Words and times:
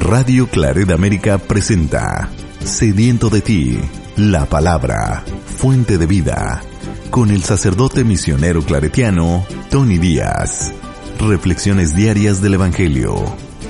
Radio 0.00 0.48
Claret 0.48 0.90
América 0.90 1.36
presenta 1.38 2.30
Sediento 2.64 3.28
de 3.28 3.42
ti, 3.42 3.78
la 4.16 4.46
palabra, 4.46 5.22
fuente 5.44 5.98
de 5.98 6.06
vida, 6.06 6.62
con 7.10 7.30
el 7.30 7.42
sacerdote 7.42 8.02
misionero 8.02 8.62
claretiano 8.62 9.46
Tony 9.70 9.98
Díaz. 9.98 10.72
Reflexiones 11.20 11.94
diarias 11.94 12.40
del 12.40 12.54
Evangelio. 12.54 13.14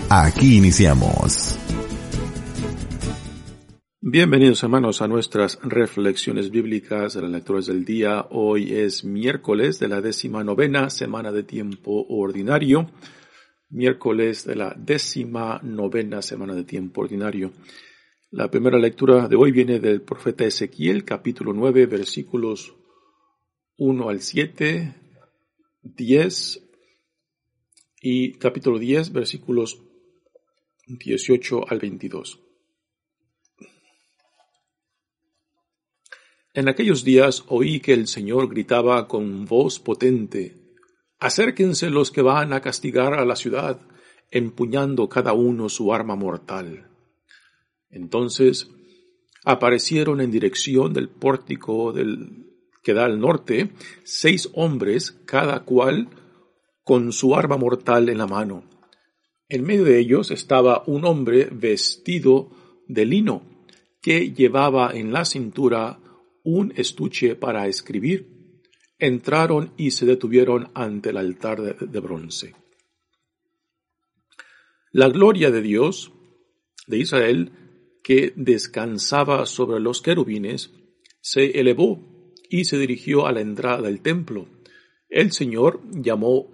Aquí 0.09 0.57
iniciamos. 0.57 1.59
Bienvenidos 4.01 4.63
hermanos 4.63 5.03
a 5.03 5.09
nuestras 5.09 5.59
reflexiones 5.63 6.51
bíblicas 6.51 7.15
de 7.15 7.23
las 7.23 7.31
lecturas 7.31 7.67
del 7.67 7.85
día. 7.85 8.27
Hoy 8.31 8.73
es 8.73 9.05
miércoles 9.05 9.81
de 9.81 9.89
la 9.89 10.01
décima 10.01 10.45
novena 10.45 10.91
semana 10.91 11.33
de 11.33 11.43
tiempo 11.43 12.07
ordinario. 12.09 12.89
Miércoles 13.73 14.45
de 14.47 14.57
la 14.57 14.75
décima 14.77 15.61
novena 15.63 16.23
semana 16.23 16.57
de 16.57 16.65
tiempo 16.65 17.03
ordinario. 17.03 17.53
La 18.33 18.51
primera 18.51 18.79
lectura 18.79 19.29
de 19.29 19.37
hoy 19.37 19.53
viene 19.53 19.79
del 19.79 20.03
profeta 20.03 20.45
Ezequiel, 20.45 21.05
capítulo 21.05 21.53
9, 21.53 21.87
versículos 21.87 22.75
1 23.77 24.09
al 24.09 24.23
7, 24.23 24.95
10 25.83 26.69
y 28.03 28.33
capítulo 28.39 28.81
10, 28.81 29.13
versículos 29.13 29.81
18 30.89 31.71
al 31.71 31.79
22. 31.79 32.41
En 36.55 36.69
aquellos 36.69 37.05
días 37.05 37.45
oí 37.47 37.79
que 37.79 37.93
el 37.93 38.09
Señor 38.09 38.49
gritaba 38.49 39.07
con 39.07 39.45
voz 39.45 39.79
potente, 39.79 40.60
Acérquense 41.21 41.91
los 41.91 42.11
que 42.11 42.23
van 42.23 42.53
a 42.53 42.61
castigar 42.61 43.15
a 43.15 43.27
la 43.27 43.37
ciudad, 43.37 43.81
empuñando 44.31 45.09
cada 45.09 45.35
uno 45.35 45.69
su 45.69 45.93
arma 45.93 46.17
mortal. 46.17 46.89
Entonces 47.91 48.71
aparecieron 49.45 50.21
en 50.21 50.31
dirección 50.31 50.93
del 50.93 51.09
pórtico 51.09 51.93
del, 51.93 52.47
que 52.83 52.95
da 52.95 53.05
al 53.05 53.21
norte 53.21 53.71
seis 54.05 54.49
hombres, 54.55 55.13
cada 55.27 55.65
cual 55.65 56.09
con 56.85 57.13
su 57.13 57.35
arma 57.35 57.57
mortal 57.57 58.09
en 58.09 58.19
la 58.19 58.27
mano. 58.27 58.65
En 59.49 59.65
medio 59.65 59.85
de 59.85 59.99
ellos 59.99 60.31
estaba 60.31 60.85
un 60.87 61.05
hombre 61.05 61.49
vestido 61.51 62.51
de 62.89 63.05
lino, 63.05 63.43
que 64.01 64.33
llevaba 64.33 64.93
en 64.95 65.13
la 65.13 65.25
cintura 65.25 65.99
un 66.43 66.73
estuche 66.77 67.35
para 67.37 67.67
escribir. 67.67 68.30
Entraron 69.01 69.73
y 69.77 69.91
se 69.93 70.07
detuvieron 70.07 70.71
ante 70.75 71.11
el 71.11 71.17
altar 71.17 71.79
de, 71.79 72.01
bronce. 72.01 72.55
La 74.93 75.09
gloria 75.09 75.51
de 75.51 75.63
Dios, 75.63 76.13
de 76.87 76.99
Israel, 76.99 77.53
que 78.05 78.33
descansaba 78.37 79.47
sobre 79.47 79.81
los 79.81 80.03
querubines, 80.03 80.71
se 81.21 81.59
elevó 81.59 82.35
y 82.49 82.65
se 82.65 82.79
dirigió 82.79 83.27
a 83.27 83.33
la 83.33 83.41
entrada 83.41 83.83
del 83.83 84.01
templo. 84.01 84.47
El 85.09 85.33
Señor 85.33 85.81
llamó 85.91 86.51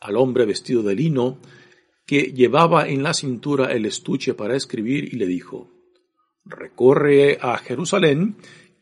al 0.00 0.16
hombre 0.16 0.44
vestido 0.44 0.82
de 0.82 0.94
lino, 0.94 1.40
que 2.06 2.32
llevaba 2.32 2.88
en 2.88 3.02
la 3.02 3.14
cintura 3.14 3.72
el 3.72 3.86
estuche 3.86 4.34
para 4.34 4.56
escribir, 4.56 5.12
y 5.12 5.16
le 5.16 5.26
dijo, 5.26 5.72
Recorre 6.44 7.38
a 7.40 7.58
Jerusalén 7.58 8.36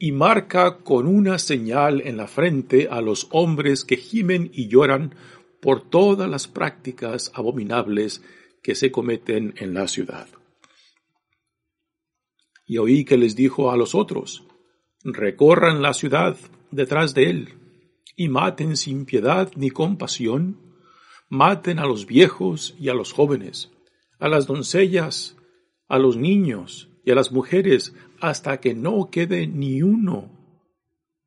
y 0.05 0.13
marca 0.13 0.81
con 0.81 1.07
una 1.07 1.39
señal 1.39 2.03
en 2.05 2.19
la 2.19 2.27
frente 2.27 2.89
a 2.91 3.01
los 3.01 3.27
hombres 3.31 3.87
que 3.87 3.97
gimen 3.97 4.51
y 4.53 4.69
lloran 4.69 5.15
por 5.63 5.89
todas 5.89 6.29
las 6.29 6.47
prácticas 6.47 7.33
abominables 7.35 8.23
que 8.63 8.75
se 8.75 8.93
cometen 8.93 9.55
en 9.57 9.73
la 9.73 9.89
ciudad. 9.89 10.29
Y 12.67 12.77
oí 12.77 13.07
que 13.07 13.17
les 13.17 13.35
dijo 13.35 13.71
a 13.71 13.79
los 13.79 13.95
otros, 13.95 14.45
recorran 15.05 15.81
la 15.81 15.95
ciudad 15.95 16.37
detrás 16.71 17.15
de 17.15 17.31
él, 17.31 17.55
y 18.15 18.29
maten 18.29 18.77
sin 18.77 19.07
piedad 19.07 19.53
ni 19.57 19.71
compasión, 19.71 20.77
maten 21.31 21.79
a 21.79 21.87
los 21.87 22.05
viejos 22.05 22.75
y 22.79 22.91
a 22.91 22.95
los 22.95 23.15
jóvenes, 23.15 23.71
a 24.19 24.29
las 24.29 24.47
doncellas, 24.47 25.35
a 25.89 25.99
los 25.99 26.19
niños 26.19 26.91
y 27.05 27.11
a 27.11 27.15
las 27.15 27.33
mujeres, 27.33 27.95
hasta 28.21 28.61
que 28.61 28.75
no 28.75 29.11
quede 29.11 29.47
ni 29.47 29.83
uno. 29.83 30.31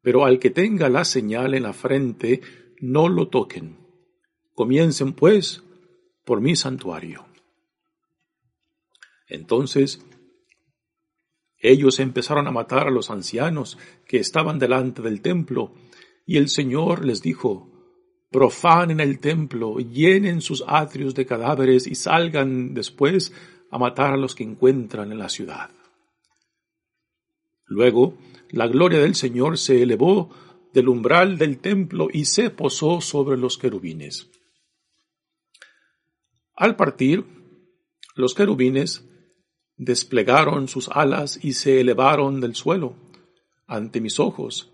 Pero 0.01 0.25
al 0.25 0.39
que 0.39 0.49
tenga 0.49 0.89
la 0.89 1.05
señal 1.05 1.53
en 1.53 1.63
la 1.63 1.73
frente, 1.73 2.41
no 2.79 3.09
lo 3.09 3.27
toquen. 3.27 3.77
Comiencen, 4.53 5.13
pues, 5.13 5.63
por 6.25 6.41
mi 6.41 6.55
santuario. 6.55 7.25
Entonces 9.27 10.05
ellos 11.59 11.99
empezaron 11.99 12.47
a 12.47 12.51
matar 12.51 12.87
a 12.87 12.91
los 12.91 13.09
ancianos 13.09 13.77
que 14.05 14.17
estaban 14.17 14.59
delante 14.59 15.01
del 15.01 15.21
templo, 15.21 15.73
y 16.25 16.37
el 16.37 16.49
Señor 16.49 17.05
les 17.05 17.21
dijo, 17.21 17.71
profanen 18.29 18.99
el 18.99 19.19
templo, 19.19 19.79
llenen 19.79 20.41
sus 20.41 20.63
atrios 20.67 21.15
de 21.15 21.25
cadáveres 21.25 21.87
y 21.87 21.95
salgan 21.95 22.73
después 22.73 23.33
a 23.71 23.77
matar 23.77 24.13
a 24.13 24.17
los 24.17 24.35
que 24.35 24.43
encuentran 24.43 25.11
en 25.11 25.19
la 25.19 25.29
ciudad. 25.29 25.69
Luego, 27.65 28.17
la 28.49 28.67
gloria 28.67 28.99
del 28.99 29.15
Señor 29.15 29.57
se 29.57 29.83
elevó 29.83 30.29
del 30.73 30.89
umbral 30.89 31.37
del 31.37 31.59
templo 31.59 32.07
y 32.11 32.25
se 32.25 32.49
posó 32.49 33.01
sobre 33.01 33.37
los 33.37 33.57
querubines. 33.57 34.29
Al 36.55 36.75
partir, 36.75 37.25
los 38.15 38.33
querubines 38.33 39.03
desplegaron 39.75 40.67
sus 40.67 40.89
alas 40.89 41.39
y 41.43 41.53
se 41.53 41.81
elevaron 41.81 42.41
del 42.41 42.55
suelo 42.55 42.95
ante 43.67 44.01
mis 44.01 44.19
ojos. 44.19 44.71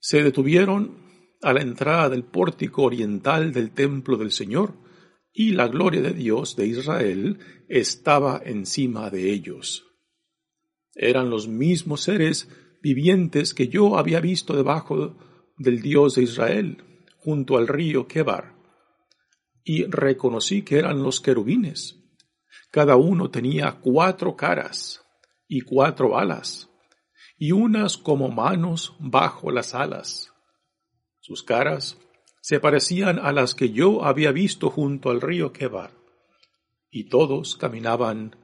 Se 0.00 0.22
detuvieron 0.22 0.96
a 1.42 1.52
la 1.52 1.60
entrada 1.60 2.08
del 2.08 2.24
pórtico 2.24 2.82
oriental 2.82 3.52
del 3.52 3.70
templo 3.70 4.16
del 4.16 4.32
Señor, 4.32 4.74
y 5.38 5.52
la 5.52 5.68
gloria 5.68 6.02
de 6.02 6.12
Dios 6.12 6.56
de 6.56 6.66
Israel 6.66 7.38
estaba 7.68 8.42
encima 8.44 9.08
de 9.08 9.30
ellos. 9.30 9.86
Eran 10.94 11.30
los 11.30 11.46
mismos 11.46 12.02
seres 12.02 12.48
vivientes 12.82 13.54
que 13.54 13.68
yo 13.68 13.96
había 13.96 14.20
visto 14.20 14.56
debajo 14.56 15.16
del 15.56 15.80
Dios 15.80 16.16
de 16.16 16.24
Israel, 16.24 16.82
junto 17.18 17.56
al 17.56 17.68
río 17.68 18.08
Kebar, 18.08 18.56
y 19.62 19.84
reconocí 19.84 20.62
que 20.62 20.78
eran 20.78 21.02
los 21.02 21.20
querubines 21.20 21.98
cada 22.70 22.96
uno 22.96 23.30
tenía 23.30 23.78
cuatro 23.80 24.36
caras 24.36 25.02
y 25.46 25.62
cuatro 25.62 26.18
alas, 26.18 26.68
y 27.38 27.52
unas 27.52 27.96
como 27.96 28.28
manos 28.28 28.94
bajo 28.98 29.50
las 29.50 29.74
alas. 29.74 30.30
Sus 31.20 31.42
caras 31.42 31.98
se 32.48 32.60
parecían 32.60 33.18
a 33.18 33.30
las 33.30 33.54
que 33.54 33.72
yo 33.72 34.06
había 34.06 34.32
visto 34.32 34.70
junto 34.70 35.10
al 35.10 35.20
río 35.20 35.52
Kebar, 35.52 35.92
y 36.90 37.10
todos 37.10 37.56
caminaban 37.56 38.36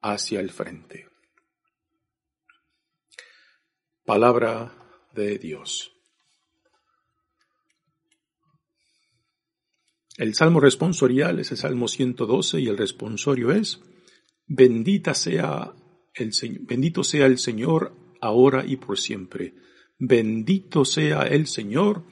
hacia 0.00 0.38
el 0.38 0.50
frente. 0.50 1.08
Palabra 4.04 4.72
de 5.12 5.36
Dios. 5.38 5.90
El 10.16 10.36
salmo 10.36 10.60
responsorial 10.60 11.40
es 11.40 11.50
el 11.50 11.56
salmo 11.56 11.88
112 11.88 12.60
y 12.60 12.68
el 12.68 12.78
responsorio 12.78 13.50
es, 13.50 13.80
bendita 14.46 15.12
sea 15.12 15.74
el 16.14 16.30
bendito 16.60 17.02
sea 17.02 17.26
el 17.26 17.38
Señor 17.38 17.96
ahora 18.20 18.64
y 18.64 18.76
por 18.76 18.96
siempre. 18.96 19.54
Bendito 19.98 20.84
sea 20.84 21.22
el 21.22 21.48
Señor 21.48 22.04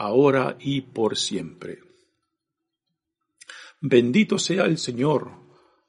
ahora 0.00 0.56
y 0.58 0.80
por 0.80 1.16
siempre. 1.16 1.78
Bendito 3.80 4.38
sea 4.38 4.64
el 4.64 4.78
Señor, 4.78 5.30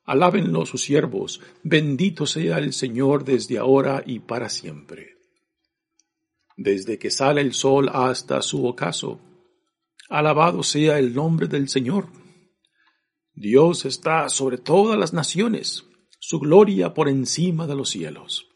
alábenlo 0.03 0.65
sus 0.65 0.81
siervos, 0.81 1.41
bendito 1.63 2.25
sea 2.25 2.57
el 2.57 2.73
Señor 2.73 3.23
desde 3.23 3.57
ahora 3.57 4.03
y 4.05 4.19
para 4.19 4.49
siempre. 4.49 5.17
Desde 6.57 6.99
que 6.99 7.09
sale 7.09 7.41
el 7.41 7.53
sol 7.53 7.89
hasta 7.91 8.41
su 8.41 8.65
ocaso, 8.65 9.21
Alabado 10.09 10.61
sea 10.61 10.99
el 10.99 11.13
nombre 11.13 11.47
del 11.47 11.69
Señor. 11.69 12.09
Dios 13.33 13.85
está 13.85 14.27
sobre 14.27 14.57
todas 14.57 14.99
las 14.99 15.13
naciones, 15.13 15.85
su 16.19 16.37
gloria 16.37 16.93
por 16.93 17.07
encima 17.07 17.65
de 17.65 17.75
los 17.75 17.91
cielos. 17.91 18.49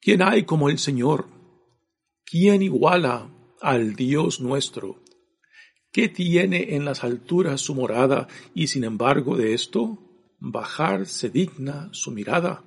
¿Quién 0.00 0.20
hay 0.20 0.42
como 0.42 0.68
el 0.68 0.80
Señor? 0.80 1.39
¿Quién 2.30 2.62
iguala 2.62 3.28
al 3.60 3.96
Dios 3.96 4.40
nuestro? 4.40 5.02
¿Qué 5.90 6.08
tiene 6.08 6.76
en 6.76 6.84
las 6.84 7.02
alturas 7.02 7.60
su 7.60 7.74
morada 7.74 8.28
y 8.54 8.68
sin 8.68 8.84
embargo 8.84 9.36
de 9.36 9.52
esto 9.52 9.98
bajar 10.38 11.06
se 11.06 11.28
digna 11.28 11.88
su 11.90 12.12
mirada 12.12 12.62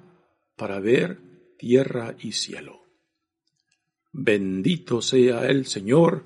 para 0.57 0.81
ver 0.81 1.55
tierra 1.57 2.17
y 2.19 2.33
cielo? 2.33 2.81
Bendito 4.11 5.01
sea 5.01 5.47
el 5.47 5.65
Señor, 5.65 6.25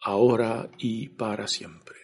ahora 0.00 0.70
y 0.78 1.08
para 1.08 1.48
siempre. 1.48 1.96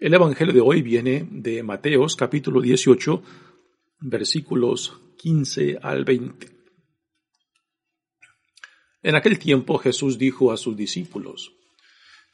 El 0.00 0.14
Evangelio 0.14 0.54
de 0.54 0.62
hoy 0.62 0.80
viene 0.80 1.28
de 1.30 1.62
Mateos 1.62 2.16
capítulo 2.16 2.62
18, 2.62 3.22
versículos 4.00 4.98
15 5.18 5.80
al 5.82 6.06
20. 6.06 6.55
En 9.06 9.14
aquel 9.14 9.38
tiempo 9.38 9.78
Jesús 9.78 10.18
dijo 10.18 10.50
a 10.50 10.56
sus 10.56 10.76
discípulos, 10.76 11.52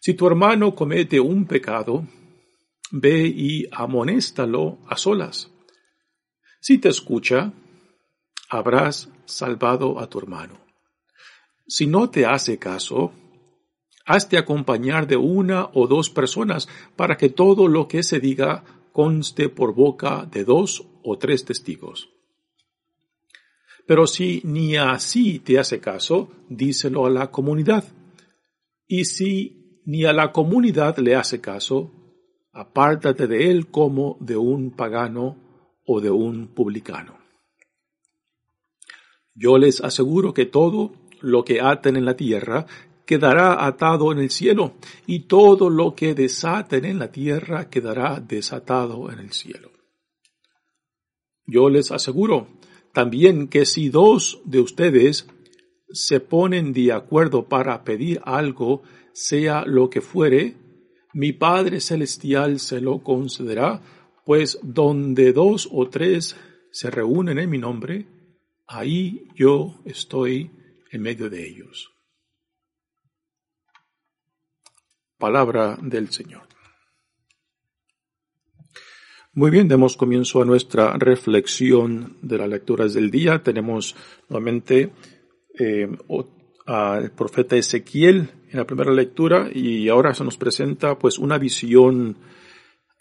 Si 0.00 0.14
tu 0.14 0.26
hermano 0.26 0.74
comete 0.74 1.20
un 1.20 1.44
pecado, 1.44 2.08
ve 2.90 3.26
y 3.26 3.68
amonéstalo 3.70 4.78
a 4.88 4.96
solas. 4.96 5.50
Si 6.62 6.78
te 6.78 6.88
escucha, 6.88 7.52
habrás 8.48 9.10
salvado 9.26 10.00
a 10.00 10.08
tu 10.08 10.18
hermano. 10.18 10.64
Si 11.66 11.86
no 11.86 12.08
te 12.08 12.24
hace 12.24 12.58
caso, 12.58 13.12
hazte 14.06 14.38
acompañar 14.38 15.06
de 15.06 15.18
una 15.18 15.68
o 15.74 15.86
dos 15.86 16.08
personas 16.08 16.70
para 16.96 17.18
que 17.18 17.28
todo 17.28 17.68
lo 17.68 17.86
que 17.86 18.02
se 18.02 18.18
diga 18.18 18.64
conste 18.92 19.50
por 19.50 19.74
boca 19.74 20.24
de 20.24 20.44
dos 20.44 20.86
o 21.02 21.18
tres 21.18 21.44
testigos. 21.44 22.08
Pero 23.86 24.06
si 24.06 24.40
ni 24.44 24.76
así 24.76 25.40
te 25.40 25.58
hace 25.58 25.80
caso, 25.80 26.30
díselo 26.48 27.06
a 27.06 27.10
la 27.10 27.30
comunidad. 27.30 27.84
Y 28.86 29.04
si 29.04 29.80
ni 29.84 30.04
a 30.04 30.12
la 30.12 30.32
comunidad 30.32 30.98
le 30.98 31.16
hace 31.16 31.40
caso, 31.40 31.90
apártate 32.52 33.26
de 33.26 33.50
él 33.50 33.68
como 33.68 34.16
de 34.20 34.36
un 34.36 34.70
pagano 34.70 35.36
o 35.84 36.00
de 36.00 36.10
un 36.10 36.48
publicano. 36.48 37.18
Yo 39.34 39.58
les 39.58 39.80
aseguro 39.80 40.34
que 40.34 40.46
todo 40.46 40.92
lo 41.20 41.44
que 41.44 41.60
aten 41.60 41.96
en 41.96 42.04
la 42.04 42.16
tierra 42.16 42.66
quedará 43.06 43.66
atado 43.66 44.12
en 44.12 44.18
el 44.18 44.30
cielo, 44.30 44.74
y 45.06 45.20
todo 45.20 45.70
lo 45.70 45.94
que 45.94 46.14
desaten 46.14 46.84
en 46.84 46.98
la 46.98 47.10
tierra 47.10 47.68
quedará 47.68 48.20
desatado 48.20 49.10
en 49.10 49.18
el 49.18 49.32
cielo. 49.32 49.70
Yo 51.46 51.68
les 51.68 51.90
aseguro 51.90 52.46
también 52.92 53.48
que 53.48 53.64
si 53.64 53.88
dos 53.88 54.40
de 54.44 54.60
ustedes 54.60 55.26
se 55.92 56.20
ponen 56.20 56.72
de 56.72 56.92
acuerdo 56.92 57.48
para 57.48 57.84
pedir 57.84 58.20
algo, 58.24 58.82
sea 59.12 59.64
lo 59.66 59.90
que 59.90 60.00
fuere, 60.00 60.56
mi 61.12 61.32
Padre 61.32 61.80
Celestial 61.80 62.58
se 62.58 62.80
lo 62.80 63.02
concederá, 63.02 63.82
pues 64.24 64.58
donde 64.62 65.32
dos 65.32 65.68
o 65.70 65.88
tres 65.88 66.36
se 66.70 66.90
reúnen 66.90 67.38
en 67.38 67.50
mi 67.50 67.58
nombre, 67.58 68.06
ahí 68.66 69.28
yo 69.34 69.80
estoy 69.84 70.50
en 70.90 71.02
medio 71.02 71.28
de 71.28 71.46
ellos. 71.46 71.90
Palabra 75.18 75.78
del 75.80 76.10
Señor. 76.10 76.51
Muy 79.34 79.50
bien, 79.50 79.66
demos 79.66 79.96
comienzo 79.96 80.42
a 80.42 80.44
nuestra 80.44 80.92
reflexión 80.98 82.18
de 82.20 82.36
las 82.36 82.50
lecturas 82.50 82.92
del 82.92 83.10
día. 83.10 83.42
Tenemos 83.42 83.96
nuevamente 84.28 84.92
eh, 85.58 85.88
al 86.66 87.12
profeta 87.12 87.56
Ezequiel 87.56 88.28
en 88.50 88.58
la 88.58 88.66
primera 88.66 88.92
lectura 88.92 89.48
y 89.50 89.88
ahora 89.88 90.12
se 90.12 90.22
nos 90.22 90.36
presenta 90.36 90.98
pues 90.98 91.18
una 91.18 91.38
visión 91.38 92.18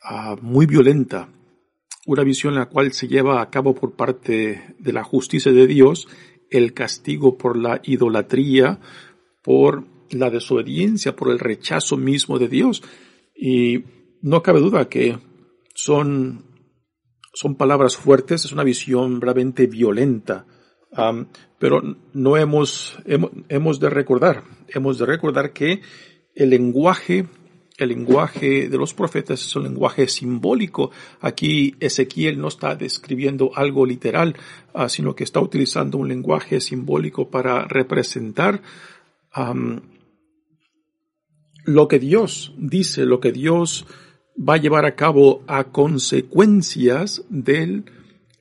ah, 0.01 0.37
muy 0.41 0.67
violenta, 0.67 1.27
una 2.05 2.23
visión 2.23 2.55
la 2.55 2.67
cual 2.67 2.93
se 2.93 3.09
lleva 3.09 3.41
a 3.41 3.49
cabo 3.49 3.75
por 3.75 3.97
parte 3.97 4.75
de 4.79 4.93
la 4.93 5.03
justicia 5.03 5.51
de 5.51 5.67
Dios 5.67 6.07
el 6.49 6.73
castigo 6.73 7.37
por 7.37 7.57
la 7.57 7.81
idolatría, 7.83 8.79
por 9.43 9.83
la 10.11 10.29
desobediencia, 10.29 11.13
por 11.13 11.29
el 11.29 11.39
rechazo 11.39 11.97
mismo 11.97 12.39
de 12.39 12.47
Dios. 12.47 12.83
Y 13.35 13.83
no 14.21 14.41
cabe 14.41 14.61
duda 14.61 14.87
que 14.87 15.17
son, 15.73 16.45
son 17.33 17.55
palabras 17.55 17.95
fuertes, 17.95 18.45
es 18.45 18.51
una 18.51 18.63
visión 18.63 19.21
realmente 19.21 19.67
violenta 19.67 20.45
pero 21.59 21.81
no 22.13 22.37
hemos, 22.37 22.97
hemos, 23.05 23.79
de 23.79 23.89
recordar, 23.89 24.43
hemos 24.67 24.97
de 24.97 25.05
recordar 25.05 25.53
que 25.53 25.81
el 26.35 26.49
lenguaje, 26.49 27.27
el 27.77 27.89
lenguaje 27.89 28.67
de 28.67 28.77
los 28.77 28.93
profetas 28.93 29.41
es 29.45 29.55
un 29.55 29.63
lenguaje 29.63 30.07
simbólico. 30.07 30.91
Aquí 31.21 31.75
Ezequiel 31.79 32.39
no 32.39 32.49
está 32.49 32.75
describiendo 32.75 33.51
algo 33.55 33.85
literal, 33.85 34.35
ah, 34.73 34.89
sino 34.89 35.15
que 35.15 35.23
está 35.23 35.39
utilizando 35.39 35.97
un 35.97 36.09
lenguaje 36.09 36.59
simbólico 36.59 37.29
para 37.29 37.65
representar 37.65 38.61
lo 41.63 41.87
que 41.87 41.99
Dios 41.99 42.53
dice, 42.57 43.05
lo 43.05 43.21
que 43.21 43.31
Dios 43.31 43.85
va 44.41 44.55
a 44.55 44.57
llevar 44.57 44.85
a 44.85 44.95
cabo 44.95 45.43
a 45.47 45.65
consecuencias 45.65 47.23
del 47.29 47.85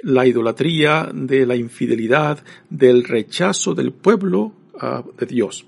la 0.02 0.26
idolatría, 0.26 1.10
de 1.12 1.44
la 1.44 1.56
infidelidad, 1.56 2.42
del 2.70 3.04
rechazo 3.04 3.74
del 3.74 3.92
pueblo 3.92 4.54
ah, 4.80 5.04
de 5.18 5.26
Dios. 5.26 5.66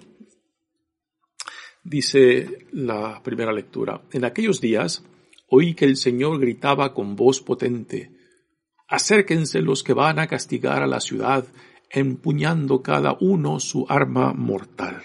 Dice 1.84 2.67
la 2.73 3.20
primera 3.23 3.52
lectura, 3.52 4.00
en 4.12 4.25
aquellos 4.25 4.61
días 4.61 5.05
oí 5.49 5.75
que 5.75 5.84
el 5.84 5.96
Señor 5.96 6.40
gritaba 6.40 6.94
con 6.94 7.14
voz 7.14 7.43
potente, 7.43 8.11
acérquense 8.88 9.61
los 9.61 9.82
que 9.82 9.93
van 9.93 10.19
a 10.19 10.26
castigar 10.26 10.82
a 10.82 10.87
la 10.87 11.00
ciudad, 11.00 11.44
empuñando 11.90 12.82
cada 12.82 13.19
uno 13.20 13.61
su 13.61 13.84
arma 13.88 14.32
mortal. 14.32 15.02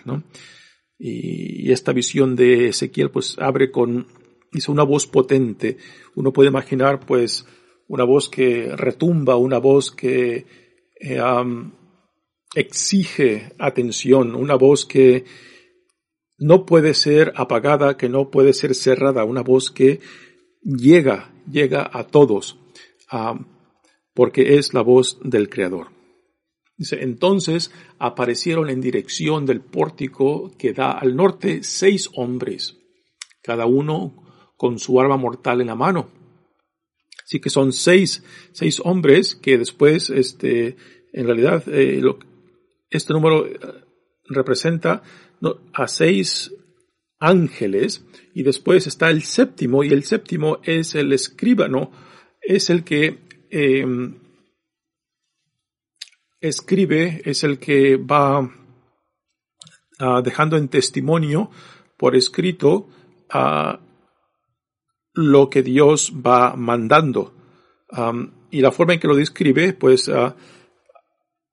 Y 0.98 1.70
esta 1.72 1.92
visión 1.92 2.36
de 2.36 2.70
Ezequiel 2.70 3.12
pues 3.12 3.38
abre 3.40 3.72
con, 3.72 4.08
dice, 4.52 4.72
una 4.72 4.84
voz 4.84 5.08
potente. 5.08 5.78
Uno 6.16 6.34
puede 6.34 6.50
imaginar 6.50 7.06
pues 7.06 7.46
una 7.88 8.04
voz 8.04 8.30
que 8.30 8.76
retumba, 8.76 9.36
una 9.38 9.60
voz 9.60 9.92
que 9.92 10.46
eh, 11.00 11.22
exige 12.56 13.54
atención, 13.60 14.36
una 14.36 14.56
voz 14.56 14.86
que 14.86 15.26
no 16.38 16.66
puede 16.66 16.94
ser 16.94 17.34
apagada, 17.36 17.98
que 17.98 18.10
no 18.10 18.30
puede 18.30 18.54
ser 18.54 18.76
cerrada, 18.76 19.26
una 19.26 19.42
voz 19.42 19.72
que 19.72 20.00
llega, 20.62 21.34
llega 21.50 21.90
a 21.92 22.06
todos, 22.06 22.60
porque 24.14 24.58
es 24.58 24.74
la 24.74 24.82
voz 24.82 25.20
del 25.24 25.50
Creador. 25.50 25.88
Dice, 26.78 27.02
entonces 27.02 27.72
aparecieron 27.98 28.70
en 28.70 28.82
dirección 28.82 29.48
del 29.48 29.62
pórtico 29.62 30.52
que 30.60 30.74
da 30.74 30.92
al 30.92 31.16
norte 31.16 31.64
seis 31.64 32.10
hombres, 32.16 32.78
cada 33.42 33.66
uno 33.66 34.27
con 34.58 34.80
su 34.80 35.00
arma 35.00 35.16
mortal 35.16 35.62
en 35.62 35.68
la 35.68 35.76
mano. 35.76 36.10
Así 37.24 37.40
que 37.40 37.50
son 37.50 37.72
seis, 37.74 38.24
seis 38.52 38.82
hombres 38.84 39.36
que 39.36 39.58
después, 39.58 40.10
este, 40.10 40.76
en 41.14 41.26
realidad, 41.26 41.64
eh, 41.68 42.02
este 42.90 43.14
número 43.14 43.46
eh, 43.46 43.60
representa 44.26 45.04
a 45.74 45.88
seis 45.88 46.52
ángeles 47.20 48.06
y 48.34 48.44
después 48.44 48.88
está 48.88 49.10
el 49.10 49.24
séptimo 49.24 49.84
y 49.84 49.90
el 49.90 50.04
séptimo 50.04 50.60
es 50.64 50.96
el 50.96 51.14
escribano, 51.14 51.92
es 52.42 52.70
el 52.70 52.84
que 52.84 53.20
em, 53.50 54.16
escribe, 56.40 57.22
es 57.26 57.44
el 57.44 57.60
que 57.60 57.98
va 57.98 58.50
ah, 60.00 60.22
dejando 60.24 60.58
en 60.58 60.70
testimonio 60.70 61.52
por 61.98 62.16
escrito 62.16 62.90
a 63.30 63.80
lo 65.18 65.50
que 65.50 65.64
Dios 65.64 66.14
va 66.26 66.56
mandando. 66.56 67.34
y 68.52 68.62
la 68.62 68.72
forma 68.72 68.94
en 68.94 69.00
que 69.00 69.08
lo 69.08 69.16
describe, 69.16 69.74
pues, 69.74 70.10
ah, 70.10 70.36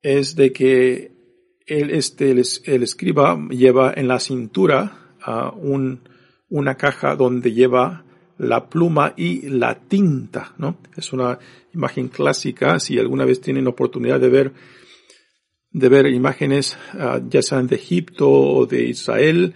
es 0.02 0.36
de 0.36 0.52
que 0.52 1.12
él, 1.66 1.90
este, 1.90 2.30
el, 2.30 2.82
escriba 2.82 3.38
lleva 3.48 3.92
en 3.96 4.06
la 4.06 4.20
cintura 4.20 5.16
uh, 5.26 5.56
un, 5.56 6.00
una 6.50 6.76
caja 6.76 7.16
donde 7.16 7.52
lleva 7.52 8.04
la 8.36 8.68
pluma 8.68 9.14
y 9.16 9.48
la 9.48 9.74
tinta, 9.88 10.54
¿no? 10.58 10.78
Es 10.96 11.12
una 11.12 11.38
imagen 11.72 12.08
clásica, 12.08 12.78
si 12.80 12.98
alguna 12.98 13.24
vez 13.24 13.40
tienen 13.40 13.66
oportunidad 13.66 14.20
de 14.20 14.28
ver, 14.28 14.52
de 15.70 15.88
ver 15.88 16.06
imágenes, 16.08 16.76
ah, 16.92 17.20
ya 17.26 17.40
sean 17.40 17.66
de 17.66 17.76
Egipto 17.76 18.30
o 18.30 18.66
de 18.66 18.84
Israel, 18.84 19.54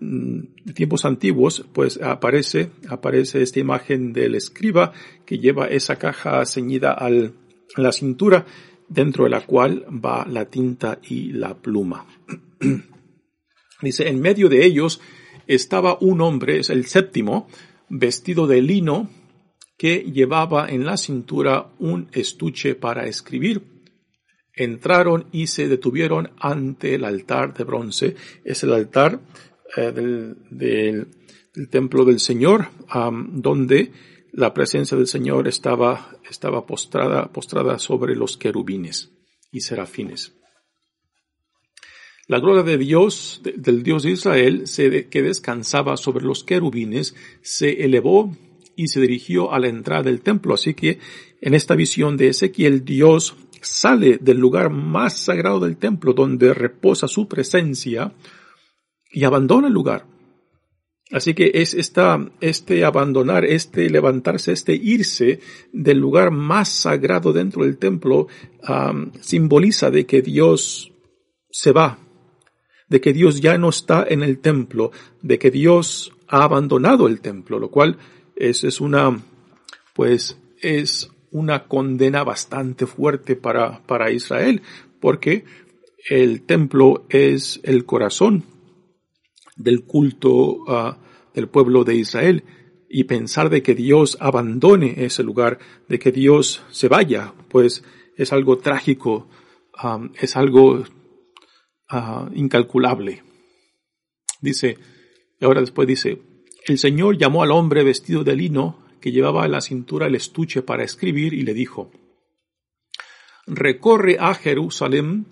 Mm, 0.00 0.40
de 0.64 0.72
tiempos 0.74 1.04
antiguos, 1.04 1.64
pues 1.72 2.00
aparece, 2.02 2.70
aparece 2.88 3.42
esta 3.42 3.58
imagen 3.58 4.12
del 4.12 4.34
escriba 4.34 4.92
que 5.26 5.38
lleva 5.38 5.66
esa 5.66 5.96
caja 5.96 6.44
ceñida 6.46 6.92
al, 6.92 7.34
a 7.74 7.80
la 7.80 7.92
cintura, 7.92 8.46
dentro 8.88 9.24
de 9.24 9.30
la 9.30 9.46
cual 9.46 9.86
va 9.88 10.26
la 10.28 10.46
tinta 10.46 10.98
y 11.02 11.32
la 11.32 11.54
pluma. 11.54 12.06
Dice, 13.82 14.08
en 14.08 14.20
medio 14.20 14.48
de 14.48 14.64
ellos 14.64 15.00
estaba 15.46 15.96
un 16.00 16.20
hombre, 16.20 16.58
es 16.58 16.70
el 16.70 16.86
séptimo, 16.86 17.48
vestido 17.88 18.46
de 18.46 18.62
lino, 18.62 19.08
que 19.76 20.00
llevaba 20.00 20.68
en 20.68 20.84
la 20.84 20.96
cintura 20.96 21.72
un 21.78 22.08
estuche 22.12 22.74
para 22.74 23.06
escribir 23.06 23.62
entraron 24.64 25.26
y 25.32 25.46
se 25.46 25.68
detuvieron 25.68 26.30
ante 26.38 26.94
el 26.94 27.04
altar 27.04 27.54
de 27.54 27.64
bronce. 27.64 28.16
Es 28.44 28.62
el 28.62 28.72
altar 28.72 29.20
eh, 29.76 29.92
del, 29.92 31.08
el 31.54 31.68
templo 31.68 32.04
del 32.04 32.20
Señor, 32.20 32.68
donde 33.32 33.92
la 34.32 34.54
presencia 34.54 34.96
del 34.96 35.06
Señor 35.06 35.48
estaba, 35.48 36.16
estaba 36.28 36.66
postrada, 36.66 37.32
postrada 37.32 37.78
sobre 37.78 38.14
los 38.14 38.36
querubines 38.36 39.10
y 39.50 39.60
serafines. 39.60 40.34
La 42.28 42.38
gloria 42.38 42.62
de 42.62 42.78
Dios, 42.78 43.40
del 43.42 43.82
Dios 43.82 44.04
de 44.04 44.12
Israel, 44.12 44.64
que 45.10 45.22
descansaba 45.22 45.96
sobre 45.96 46.24
los 46.24 46.44
querubines, 46.44 47.16
se 47.42 47.84
elevó 47.84 48.36
y 48.76 48.86
se 48.86 49.00
dirigió 49.00 49.52
a 49.52 49.58
la 49.58 49.66
entrada 49.66 50.04
del 50.04 50.20
templo. 50.20 50.54
Así 50.54 50.74
que 50.74 51.00
en 51.40 51.54
esta 51.54 51.74
visión 51.74 52.16
de 52.16 52.28
Ezequiel, 52.28 52.84
Dios 52.84 53.34
sale 53.60 54.18
del 54.18 54.38
lugar 54.38 54.70
más 54.70 55.16
sagrado 55.16 55.60
del 55.60 55.76
templo, 55.76 56.12
donde 56.12 56.54
reposa 56.54 57.08
su 57.08 57.28
presencia, 57.28 58.12
y 59.12 59.24
abandona 59.24 59.68
el 59.68 59.74
lugar. 59.74 60.06
Así 61.12 61.34
que 61.34 61.50
es 61.54 61.74
esta, 61.74 62.24
este 62.40 62.84
abandonar, 62.84 63.44
este 63.44 63.90
levantarse, 63.90 64.52
este 64.52 64.74
irse 64.74 65.40
del 65.72 65.98
lugar 65.98 66.30
más 66.30 66.68
sagrado 66.68 67.32
dentro 67.32 67.64
del 67.64 67.78
templo, 67.78 68.28
simboliza 69.20 69.90
de 69.90 70.06
que 70.06 70.22
Dios 70.22 70.92
se 71.50 71.72
va, 71.72 71.98
de 72.88 73.00
que 73.00 73.12
Dios 73.12 73.40
ya 73.40 73.58
no 73.58 73.70
está 73.70 74.06
en 74.08 74.22
el 74.22 74.38
templo, 74.38 74.92
de 75.20 75.38
que 75.40 75.50
Dios 75.50 76.12
ha 76.28 76.44
abandonado 76.44 77.08
el 77.08 77.20
templo, 77.20 77.58
lo 77.58 77.70
cual 77.70 77.98
es, 78.36 78.62
es 78.62 78.80
una, 78.80 79.20
pues, 79.94 80.38
es 80.62 81.10
una 81.30 81.66
condena 81.66 82.24
bastante 82.24 82.86
fuerte 82.86 83.36
para, 83.36 83.82
para 83.86 84.10
Israel, 84.10 84.62
porque 85.00 85.44
el 86.08 86.42
templo 86.42 87.06
es 87.08 87.60
el 87.62 87.84
corazón 87.84 88.44
del 89.56 89.84
culto 89.84 90.32
uh, 90.32 90.94
del 91.34 91.48
pueblo 91.48 91.84
de 91.84 91.94
Israel 91.94 92.44
y 92.88 93.04
pensar 93.04 93.50
de 93.50 93.62
que 93.62 93.74
Dios 93.74 94.16
abandone 94.20 95.04
ese 95.04 95.22
lugar, 95.22 95.58
de 95.88 95.98
que 95.98 96.10
Dios 96.10 96.62
se 96.70 96.88
vaya, 96.88 97.34
pues 97.48 97.84
es 98.16 98.32
algo 98.32 98.58
trágico, 98.58 99.28
es 100.20 100.36
algo 100.36 100.82
uh, 101.92 102.28
incalculable. 102.34 103.22
Dice, 104.40 104.76
ahora 105.40 105.60
después 105.60 105.86
dice, 105.86 106.20
el 106.66 106.78
Señor 106.78 107.16
llamó 107.16 107.42
al 107.42 107.52
hombre 107.52 107.84
vestido 107.84 108.24
de 108.24 108.34
lino 108.34 108.79
que 109.00 109.12
llevaba 109.12 109.44
en 109.44 109.52
la 109.52 109.60
cintura 109.60 110.06
el 110.06 110.14
estuche 110.14 110.62
para 110.62 110.84
escribir 110.84 111.34
y 111.34 111.42
le 111.42 111.54
dijo, 111.54 111.90
Recorre 113.46 114.16
a 114.20 114.34
Jerusalem 114.34 115.24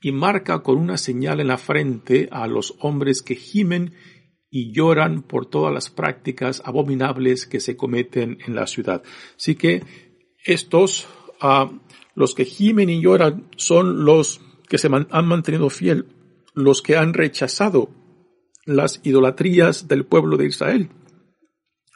y 0.00 0.12
marca 0.12 0.62
con 0.62 0.78
una 0.78 0.96
señal 0.96 1.40
en 1.40 1.48
la 1.48 1.58
frente 1.58 2.28
a 2.30 2.46
los 2.46 2.74
hombres 2.80 3.22
que 3.22 3.34
gimen 3.34 3.92
y 4.50 4.72
lloran 4.72 5.22
por 5.22 5.46
todas 5.46 5.74
las 5.74 5.90
prácticas 5.90 6.62
abominables 6.64 7.46
que 7.46 7.60
se 7.60 7.76
cometen 7.76 8.38
en 8.46 8.54
la 8.54 8.66
ciudad. 8.66 9.02
Así 9.36 9.56
que 9.56 9.82
estos, 10.44 11.08
uh, 11.42 11.78
los 12.14 12.34
que 12.34 12.44
gimen 12.44 12.88
y 12.88 13.02
lloran, 13.02 13.48
son 13.56 14.04
los 14.04 14.40
que 14.68 14.78
se 14.78 14.88
han 14.88 15.26
mantenido 15.26 15.68
fiel, 15.70 16.06
los 16.54 16.82
que 16.82 16.96
han 16.96 17.12
rechazado 17.12 17.90
las 18.64 19.00
idolatrías 19.04 19.88
del 19.88 20.04
pueblo 20.04 20.36
de 20.36 20.46
Israel. 20.46 20.88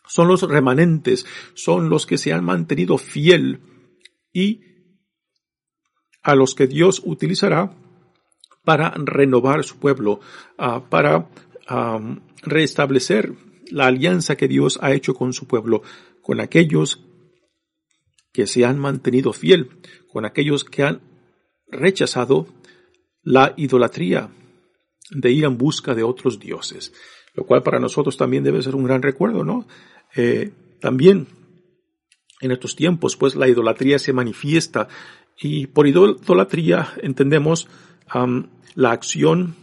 Son 0.07 0.29
los 0.29 0.43
remanentes, 0.43 1.27
son 1.55 1.89
los 1.89 2.07
que 2.07 2.19
se 2.19 2.33
han 2.33 2.45
mantenido 2.45 2.99
fiel 2.99 3.61
y 4.33 4.63
a 6.23 6.35
los 6.35 6.55
que 6.55 6.67
Dios 6.67 7.03
utilizará 7.05 7.77
para 8.65 8.91
renovar 8.91 9.65
su 9.65 9.79
pueblo, 9.79 10.21
uh, 10.59 10.89
para 10.89 11.29
restablecer 12.43 13.35
la 13.71 13.87
alianza 13.87 14.37
que 14.37 14.49
Dios 14.49 14.79
ha 14.83 14.93
hecho 14.93 15.15
con 15.15 15.33
su 15.33 15.47
pueblo, 15.47 15.83
con 16.21 16.41
aquellos 16.41 17.05
que 18.33 18.47
se 18.47 18.65
han 18.65 18.79
mantenido 18.79 19.33
fiel, 19.33 19.81
con 20.09 20.25
aquellos 20.25 20.65
que 20.65 20.83
han 20.83 21.01
rechazado 21.69 22.49
la 23.23 23.55
idolatría 23.57 24.31
de 25.11 25.31
ir 25.31 25.45
en 25.45 25.59
busca 25.59 25.95
de 25.95 26.03
otros 26.03 26.39
dioses, 26.39 26.93
lo 27.35 27.45
cual 27.45 27.63
para 27.63 27.79
nosotros 27.79 28.17
también 28.17 28.45
debe 28.45 28.63
ser 28.63 28.75
un 28.75 28.85
gran 28.85 29.03
recuerdo, 29.03 29.45
¿no? 29.45 29.67
Eh, 30.17 30.51
también 30.81 31.27
en 32.41 32.53
estos 32.53 32.75
tiempos, 32.75 33.17
pues 33.17 33.37
la 33.37 33.49
idolatría 33.49 33.99
se 33.99 34.13
manifiesta 34.13 34.89
y 35.41 35.67
por 35.67 35.87
idolatría 35.87 36.89
entendemos 37.03 37.69
la 38.75 38.91
acción, 38.91 39.55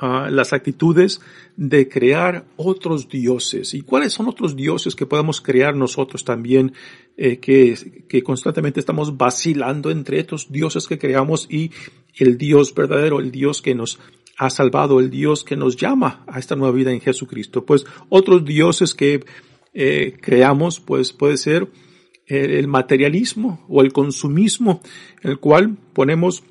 uh, 0.00 0.30
las 0.30 0.52
actitudes 0.52 1.20
de 1.56 1.88
crear 1.88 2.46
otros 2.56 3.08
dioses. 3.08 3.74
¿Y 3.74 3.82
cuáles 3.82 4.12
son 4.12 4.28
otros 4.28 4.54
dioses 4.56 4.94
que 4.94 5.06
podemos 5.06 5.40
crear 5.40 5.74
nosotros 5.74 6.24
también, 6.24 6.72
eh, 7.16 7.38
que, 7.38 8.04
que 8.08 8.22
constantemente 8.22 8.80
estamos 8.80 9.16
vacilando 9.16 9.90
entre 9.90 10.20
estos 10.20 10.50
dioses 10.52 10.86
que 10.86 10.98
creamos 10.98 11.46
y 11.50 11.72
el 12.14 12.38
Dios 12.38 12.74
verdadero, 12.74 13.20
el 13.20 13.30
Dios 13.30 13.60
que 13.60 13.74
nos 13.74 13.98
ha 14.38 14.50
salvado, 14.50 15.00
el 15.00 15.10
Dios 15.10 15.44
que 15.44 15.56
nos 15.56 15.76
llama 15.76 16.24
a 16.28 16.38
esta 16.38 16.56
nueva 16.56 16.74
vida 16.74 16.92
en 16.92 17.00
Jesucristo? 17.00 17.66
Pues 17.66 17.84
otros 18.08 18.44
dioses 18.44 18.94
que 18.94 19.24
eh, 19.74 20.16
creamos, 20.20 20.80
pues 20.80 21.12
puede 21.12 21.36
ser 21.36 21.68
el 22.26 22.68
materialismo 22.68 23.64
o 23.68 23.80
el 23.80 23.92
consumismo, 23.92 24.82
en 25.22 25.30
el 25.30 25.38
cual 25.38 25.78
ponemos 25.94 26.44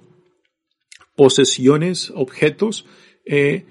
posesiones, 1.15 2.11
objetos, 2.15 2.85
eh, 3.25 3.65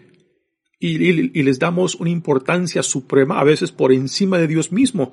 y, 0.78 1.42
les 1.42 1.58
damos 1.58 1.94
una 1.94 2.10
importancia 2.10 2.82
suprema, 2.82 3.40
a 3.40 3.44
veces 3.44 3.72
por 3.72 3.92
encima 3.92 4.38
de 4.38 4.46
Dios 4.46 4.72
mismo. 4.72 5.12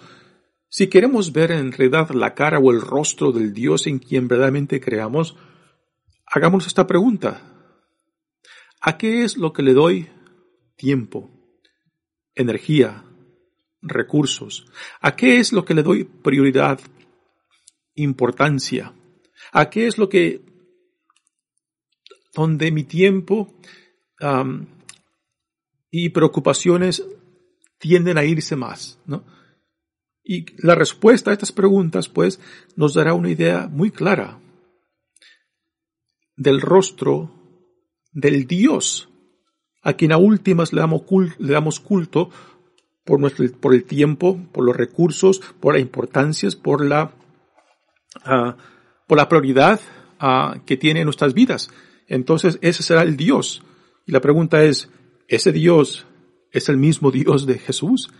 Si 0.67 0.87
queremos 0.87 1.31
ver 1.31 1.51
en 1.51 1.71
realidad 1.71 2.09
la 2.11 2.33
cara 2.33 2.59
o 2.59 2.71
el 2.71 2.81
rostro 2.81 3.31
del 3.31 3.53
Dios 3.53 3.87
en 3.87 3.99
quien 3.99 4.27
verdaderamente 4.27 4.81
creamos, 4.81 5.37
hagamos 6.27 6.67
esta 6.67 6.85
pregunta. 6.85 7.52
¿A 8.85 8.97
qué 8.97 9.23
es 9.23 9.37
lo 9.37 9.53
que 9.53 9.63
le 9.63 9.73
doy 9.73 10.09
tiempo, 10.75 11.31
energía, 12.35 13.05
recursos? 13.81 14.65
¿A 14.99 15.15
qué 15.15 15.39
es 15.39 15.53
lo 15.53 15.63
que 15.63 15.73
le 15.73 15.83
doy 15.83 16.03
prioridad, 16.03 16.81
importancia? 17.95 18.93
¿A 19.53 19.69
qué 19.69 19.87
es 19.87 19.97
lo 19.97 20.09
que 20.09 20.41
donde 22.33 22.71
mi 22.73 22.83
tiempo 22.83 23.57
y 25.89 26.09
preocupaciones 26.09 27.05
tienden 27.77 28.17
a 28.17 28.25
irse 28.25 28.57
más, 28.57 28.99
¿no? 29.05 29.23
Y 30.25 30.45
la 30.61 30.75
respuesta 30.75 31.31
a 31.31 31.33
estas 31.33 31.53
preguntas, 31.53 32.09
pues, 32.09 32.41
nos 32.75 32.95
dará 32.95 33.13
una 33.13 33.29
idea 33.29 33.67
muy 33.67 33.91
clara 33.91 34.41
del 36.35 36.59
rostro 36.59 37.42
del 38.13 38.47
Dios, 38.47 39.09
a 39.81 39.93
quien 39.93 40.11
a 40.11 40.17
últimas 40.17 40.71
le 40.71 40.81
damos, 40.81 41.79
culto, 41.79 42.29
por, 43.03 43.19
nuestro, 43.19 43.45
por 43.59 43.73
el 43.73 43.83
tiempo, 43.83 44.39
por 44.51 44.63
los 44.63 44.75
recursos, 44.75 45.41
por 45.59 45.73
las 45.73 45.81
importancias, 45.81 46.55
por 46.55 46.85
la, 46.85 47.11
ah, 48.23 48.55
por 49.07 49.17
la 49.17 49.27
prioridad 49.27 49.79
ah, 50.19 50.57
que 50.65 50.77
tiene 50.77 51.01
en 51.01 51.05
nuestras 51.05 51.33
vidas. 51.33 51.69
Entonces 52.07 52.59
ese 52.61 52.83
será 52.83 53.01
el 53.01 53.17
Dios. 53.17 53.63
Y 54.05 54.11
la 54.11 54.21
pregunta 54.21 54.63
es, 54.63 54.89
¿ese 55.27 55.51
Dios 55.51 56.05
es 56.51 56.69
el 56.69 56.77
mismo 56.77 57.11
Dios 57.11 57.45
de 57.45 57.57
Jesús? 57.57 58.11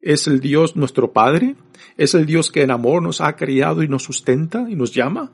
¿Es 0.00 0.26
el 0.26 0.40
Dios 0.40 0.76
nuestro 0.76 1.12
Padre? 1.12 1.56
¿Es 1.96 2.14
el 2.14 2.26
Dios 2.26 2.50
que 2.50 2.62
en 2.62 2.70
amor 2.70 3.02
nos 3.02 3.20
ha 3.20 3.36
criado 3.36 3.82
y 3.82 3.88
nos 3.88 4.02
sustenta 4.02 4.66
y 4.68 4.74
nos 4.74 4.92
llama? 4.92 5.30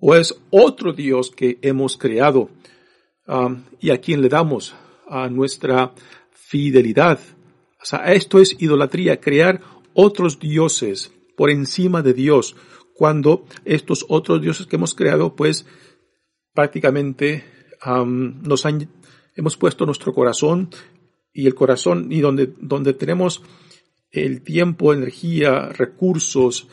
¿O 0.00 0.14
es 0.14 0.34
otro 0.50 0.92
Dios 0.92 1.30
que 1.30 1.58
hemos 1.62 1.96
creado 1.96 2.50
y 3.80 3.90
a 3.90 4.00
quien 4.00 4.22
le 4.22 4.28
damos 4.28 4.74
a 5.08 5.28
nuestra 5.28 5.92
fidelidad? 6.32 7.20
O 7.80 7.84
sea, 7.84 8.12
esto 8.12 8.40
es 8.40 8.56
idolatría, 8.60 9.20
crear 9.20 9.60
otros 9.94 10.38
dioses 10.38 11.12
por 11.36 11.50
encima 11.50 12.02
de 12.02 12.12
Dios, 12.12 12.56
cuando 12.94 13.46
estos 13.64 14.04
otros 14.08 14.42
dioses 14.42 14.66
que 14.66 14.76
hemos 14.76 14.94
creado, 14.94 15.34
pues 15.34 15.64
prácticamente 16.52 17.44
nos 17.86 18.66
han, 18.66 18.90
hemos 19.34 19.56
puesto 19.56 19.86
nuestro 19.86 20.12
corazón 20.12 20.68
y 21.32 21.46
el 21.46 21.54
corazón 21.54 22.12
y 22.12 22.20
donde, 22.20 22.52
donde 22.60 22.92
tenemos 22.92 23.42
el 24.10 24.42
tiempo, 24.42 24.92
energía, 24.92 25.70
recursos, 25.70 26.68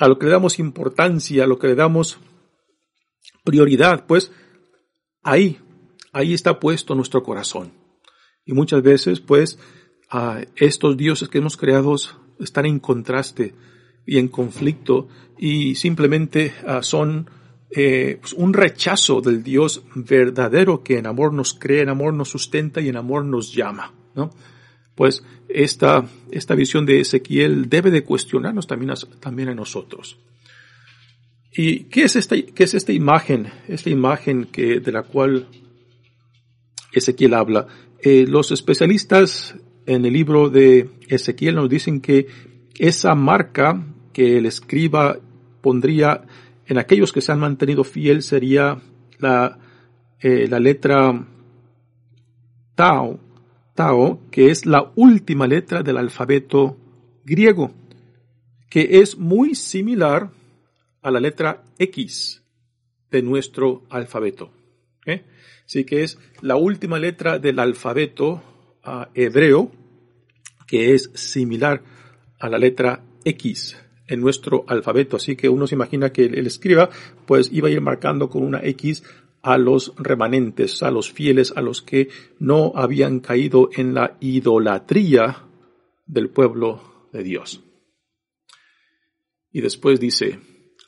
a 0.00 0.08
lo 0.08 0.18
que 0.18 0.26
le 0.26 0.32
damos 0.32 0.58
importancia, 0.58 1.44
a 1.44 1.46
lo 1.46 1.58
que 1.58 1.68
le 1.68 1.74
damos 1.74 2.18
prioridad, 3.44 4.06
pues 4.06 4.32
ahí, 5.22 5.58
ahí 6.12 6.32
está 6.32 6.58
puesto 6.58 6.94
nuestro 6.94 7.22
corazón. 7.22 7.72
Y 8.46 8.54
muchas 8.54 8.82
veces, 8.82 9.20
pues, 9.20 9.58
estos 10.56 10.96
dioses 10.96 11.28
que 11.28 11.38
hemos 11.38 11.56
creado 11.56 11.94
están 12.40 12.66
en 12.66 12.80
contraste 12.80 13.54
y 14.06 14.18
en 14.18 14.28
conflicto 14.28 15.08
y 15.38 15.74
simplemente 15.74 16.54
ah, 16.66 16.82
son 16.82 17.28
eh, 17.70 18.18
pues, 18.20 18.32
un 18.32 18.54
rechazo 18.54 19.20
del 19.20 19.42
Dios 19.42 19.82
verdadero 19.94 20.82
que 20.82 20.98
en 20.98 21.06
amor 21.06 21.34
nos 21.34 21.54
cree, 21.54 21.82
en 21.82 21.90
amor 21.90 22.14
nos 22.14 22.30
sustenta 22.30 22.80
y 22.80 22.88
en 22.88 22.96
amor 22.96 23.24
nos 23.24 23.54
llama. 23.54 23.92
¿no? 24.14 24.30
Pues 24.94 25.24
esta, 25.48 26.06
esta 26.30 26.54
visión 26.54 26.86
de 26.86 27.00
Ezequiel 27.00 27.68
debe 27.68 27.90
de 27.90 28.04
cuestionarnos 28.04 28.66
también, 28.66 28.92
también 29.20 29.48
a 29.48 29.54
nosotros. 29.54 30.18
¿Y 31.52 31.84
qué 31.84 32.04
es 32.04 32.16
esta, 32.16 32.36
qué 32.40 32.64
es 32.64 32.74
esta 32.74 32.92
imagen? 32.92 33.48
Esta 33.66 33.90
imagen 33.90 34.44
que, 34.46 34.80
de 34.80 34.92
la 34.92 35.02
cual 35.02 35.48
Ezequiel 36.92 37.34
habla. 37.34 37.66
Eh, 38.00 38.26
los 38.28 38.52
especialistas 38.52 39.56
en 39.86 40.04
el 40.04 40.12
libro 40.12 40.48
de 40.48 40.88
Ezequiel 41.08 41.56
nos 41.56 41.68
dicen 41.68 42.00
que 42.00 42.26
esa 42.78 43.14
marca 43.14 43.84
que 44.12 44.38
el 44.38 44.46
escriba 44.46 45.18
pondría 45.60 46.22
en 46.66 46.78
aquellos 46.78 47.12
que 47.12 47.20
se 47.20 47.32
han 47.32 47.40
mantenido 47.40 47.84
fiel 47.84 48.22
sería 48.22 48.80
la, 49.18 49.58
eh, 50.20 50.46
la 50.48 50.60
letra 50.60 51.26
Tao, 52.74 53.18
Tao, 53.74 54.20
que 54.30 54.50
es 54.50 54.66
la 54.66 54.92
última 54.96 55.46
letra 55.46 55.82
del 55.82 55.96
alfabeto 55.96 56.76
griego, 57.24 57.72
que 58.68 59.00
es 59.00 59.18
muy 59.18 59.54
similar 59.54 60.30
a 61.02 61.10
la 61.10 61.20
letra 61.20 61.64
X 61.78 62.42
de 63.10 63.22
nuestro 63.22 63.82
alfabeto. 63.90 64.50
¿eh? 65.06 65.24
Así 65.66 65.84
que 65.84 66.02
es 66.02 66.18
la 66.40 66.56
última 66.56 66.98
letra 66.98 67.38
del 67.38 67.58
alfabeto 67.58 68.42
uh, 68.84 69.04
hebreo, 69.14 69.70
que 70.66 70.94
es 70.94 71.10
similar 71.14 71.82
a 72.38 72.48
la 72.48 72.58
letra 72.58 73.02
X 73.24 73.76
en 74.06 74.20
nuestro 74.20 74.64
alfabeto. 74.66 75.16
Así 75.16 75.36
que 75.36 75.48
uno 75.48 75.66
se 75.66 75.74
imagina 75.74 76.12
que 76.12 76.24
el, 76.24 76.46
escriba 76.46 76.90
pues 77.26 77.50
iba 77.52 77.68
a 77.68 77.70
ir 77.70 77.80
marcando 77.80 78.28
con 78.28 78.42
una 78.42 78.60
X 78.62 79.02
a 79.42 79.58
los 79.58 79.94
remanentes, 79.96 80.82
a 80.82 80.90
los 80.90 81.10
fieles, 81.10 81.52
a 81.56 81.62
los 81.62 81.82
que 81.82 82.08
no 82.38 82.72
habían 82.74 83.20
caído 83.20 83.70
en 83.74 83.94
la 83.94 84.16
idolatría 84.20 85.44
del 86.06 86.28
pueblo 86.28 87.08
de 87.12 87.22
Dios. 87.22 87.62
Y 89.52 89.60
después 89.60 89.98
dice, 89.98 90.38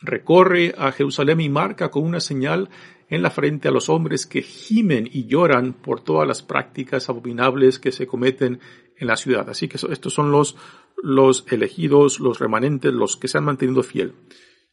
recorre 0.01 0.75
a 0.77 0.93
Jerusalén 0.93 1.41
y 1.41 1.49
marca 1.49 1.91
con 1.91 2.05
una 2.05 2.21
señal 2.21 2.69
en 3.09 3.23
la 3.23 3.31
frente 3.31 3.69
a 3.69 3.73
los 3.73 3.89
hombres 3.89 4.27
que 4.27 4.43
gimen 4.43 5.09
y 5.11 5.27
lloran 5.27 5.75
por 5.75 6.01
todas 6.01 6.27
las 6.27 6.43
prácticas 6.43 7.09
abominables 7.09 7.79
que 7.79 7.93
se 7.93 8.07
cometen 8.07 8.61
en 8.97 9.07
la 9.07 9.17
ciudad. 9.17 9.49
Así 9.51 9.69
que 9.69 9.79
estos 9.91 10.15
son 10.15 10.31
los, 10.31 10.57
los 11.03 11.45
elegidos, 11.51 12.21
los 12.21 12.39
remanentes, 12.39 12.93
los 12.93 13.17
que 13.17 13.29
se 13.29 13.39
han 13.39 13.45
mantenido 13.45 13.83
fiel. 13.83 14.15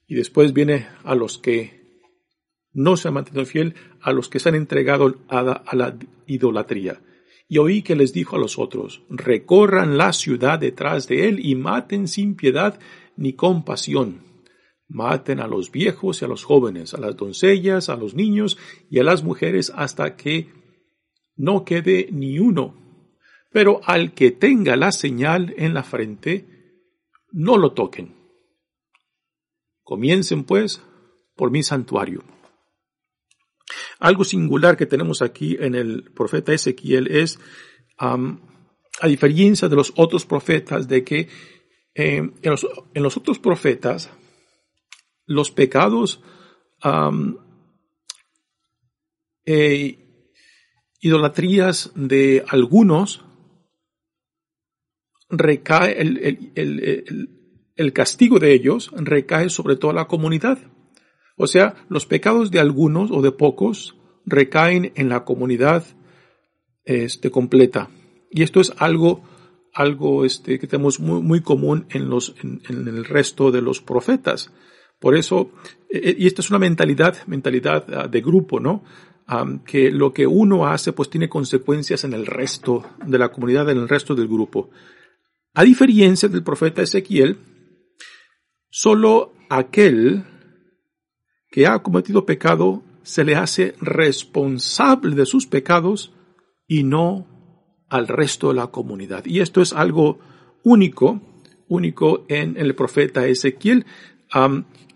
Y 0.08 0.16
después 0.16 0.54
viene 0.54 0.88
a 1.04 1.16
los 1.16 1.38
que 1.38 1.79
no 2.74 2.98
se 2.98 3.08
han 3.08 3.16
mantenido 3.16 3.46
fiel, 3.46 3.76
a 4.02 4.12
los 4.12 4.30
que 4.30 4.40
se 4.40 4.50
han 4.50 4.56
entregado 4.56 5.16
a 5.28 5.76
la 5.76 5.98
idolatría. 6.28 7.02
Y 7.48 7.58
oí 7.58 7.82
que 7.82 7.96
les 7.96 8.14
dijo 8.14 8.36
a 8.36 8.40
los 8.40 8.60
otros, 8.60 9.02
recorran 9.10 9.98
la 9.98 10.14
ciudad 10.14 10.60
detrás 10.60 11.08
de 11.08 11.28
él 11.28 11.44
y 11.44 11.56
maten 11.56 12.08
sin 12.08 12.36
piedad 12.36 12.80
ni 13.18 13.34
compasión 13.34 14.30
Maten 14.92 15.40
a 15.40 15.48
los 15.48 15.72
viejos 15.72 16.22
y 16.22 16.26
a 16.26 16.28
los 16.28 16.44
jóvenes, 16.44 16.96
a 16.96 17.00
las 17.00 17.16
doncellas, 17.16 17.90
a 17.90 17.96
los 17.96 18.16
niños 18.16 18.58
y 18.90 18.98
a 18.98 19.04
las 19.04 19.24
mujeres 19.24 19.72
hasta 19.76 20.16
que 20.16 20.50
no 21.36 21.64
quede 21.64 22.10
ni 22.12 22.40
uno. 22.40 22.76
Pero 23.52 23.82
al 23.84 24.16
que 24.16 24.32
tenga 24.32 24.76
la 24.76 24.92
señal 24.92 25.54
en 25.58 25.76
la 25.76 25.84
frente, 25.84 26.48
no 27.32 27.58
lo 27.58 27.74
toquen. 27.74 28.16
Comiencen 29.84 30.44
pues 30.44 30.82
por 31.36 31.52
mi 31.52 31.62
santuario. 31.62 32.24
Algo 34.00 34.24
singular 34.24 34.78
que 34.78 34.86
tenemos 34.86 35.22
aquí 35.22 35.58
en 35.60 35.76
el 35.76 36.04
profeta 36.16 36.54
Ezequiel 36.54 37.08
es, 37.08 37.40
a 37.98 39.08
diferencia 39.08 39.68
de 39.68 39.76
los 39.76 39.94
otros 39.98 40.26
profetas, 40.26 40.88
de 40.88 41.04
que 41.04 41.28
eh, 41.96 42.18
en, 42.42 42.52
los, 42.52 43.18
otros 43.18 43.40
profetas 43.40 44.10
los 45.26 45.52
pecados 45.52 46.22
e 49.46 49.98
idolatrías 51.02 51.92
de 51.96 52.46
algunos 52.48 53.26
recae 55.30 56.00
el, 57.76 57.94
castigo 57.94 58.40
de 58.40 58.54
ellos 58.54 58.92
recae 58.96 59.50
sobre 59.50 59.76
toda 59.76 59.94
la 59.94 60.08
comunidad. 60.08 60.60
O 61.42 61.48
sea, 61.48 61.74
los 61.88 62.06
pecados 62.06 62.52
de 62.52 62.60
algunos 62.60 63.12
o 63.12 63.22
de 63.22 63.32
pocos 63.32 63.96
recaen 64.26 64.92
en 64.96 65.08
la 65.08 65.24
comunidad 65.24 65.86
este, 66.84 67.32
completa. 67.32 67.90
Y 68.30 68.44
esto 68.44 68.60
es 68.60 68.74
algo, 68.78 69.24
algo 69.74 70.26
este, 70.26 70.60
que 70.60 70.68
tenemos 70.68 71.00
muy, 71.00 71.22
muy 71.22 71.42
común 71.42 71.86
en, 71.92 72.10
los, 72.10 72.36
en 72.44 72.62
el 72.68 73.06
resto 73.06 73.52
de 73.52 73.62
los 73.62 73.82
profetas. 73.82 74.52
Por 75.00 75.16
eso, 75.16 75.52
eh, 75.90 76.14
y 76.20 76.28
esta 76.28 76.42
es 76.42 76.50
una 76.50 76.60
mentalidad, 76.60 77.16
mentalidad 77.26 77.86
ah, 77.94 78.08
de 78.10 78.22
grupo, 78.22 78.60
¿no? 78.60 78.84
que 79.64 79.92
lo 79.92 80.12
que 80.12 80.26
uno 80.26 80.66
hace 80.66 80.92
pues 80.92 81.10
tiene 81.10 81.30
consecuencias 81.30 82.04
en 82.04 82.14
el 82.14 82.26
resto 82.26 82.84
de 83.06 83.20
la 83.20 83.30
comunidad, 83.32 83.70
en 83.70 83.78
el 83.78 83.88
resto 83.88 84.16
del 84.16 84.28
grupo. 84.28 84.72
A 85.54 85.64
diferencia 85.64 86.28
del 86.28 86.42
profeta 86.42 86.82
Ezequiel, 86.82 87.38
solo 88.72 89.34
aquel 89.50 90.26
que 91.50 91.68
ha 91.68 91.82
cometido 91.82 92.26
pecado 92.26 92.84
se 93.04 93.24
le 93.24 93.36
hace 93.36 93.74
responsable 93.82 95.16
de 95.16 95.26
sus 95.26 95.48
pecados 95.48 96.14
y 96.68 96.84
no 96.84 97.28
al 97.90 98.08
resto 98.08 98.50
de 98.50 98.56
la 98.56 98.68
comunidad. 98.68 99.26
Y 99.26 99.40
esto 99.40 99.62
es 99.62 99.74
algo 99.74 100.20
único, 100.64 101.22
único 101.68 102.26
en 102.28 102.56
el 102.58 102.76
profeta 102.76 103.28
Ezequiel 103.28 103.86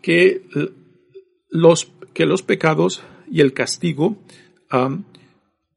que 0.01 0.43
los, 1.49 1.91
que 2.13 2.25
los 2.25 2.43
pecados 2.43 3.03
y 3.29 3.41
el 3.41 3.53
castigo, 3.53 4.17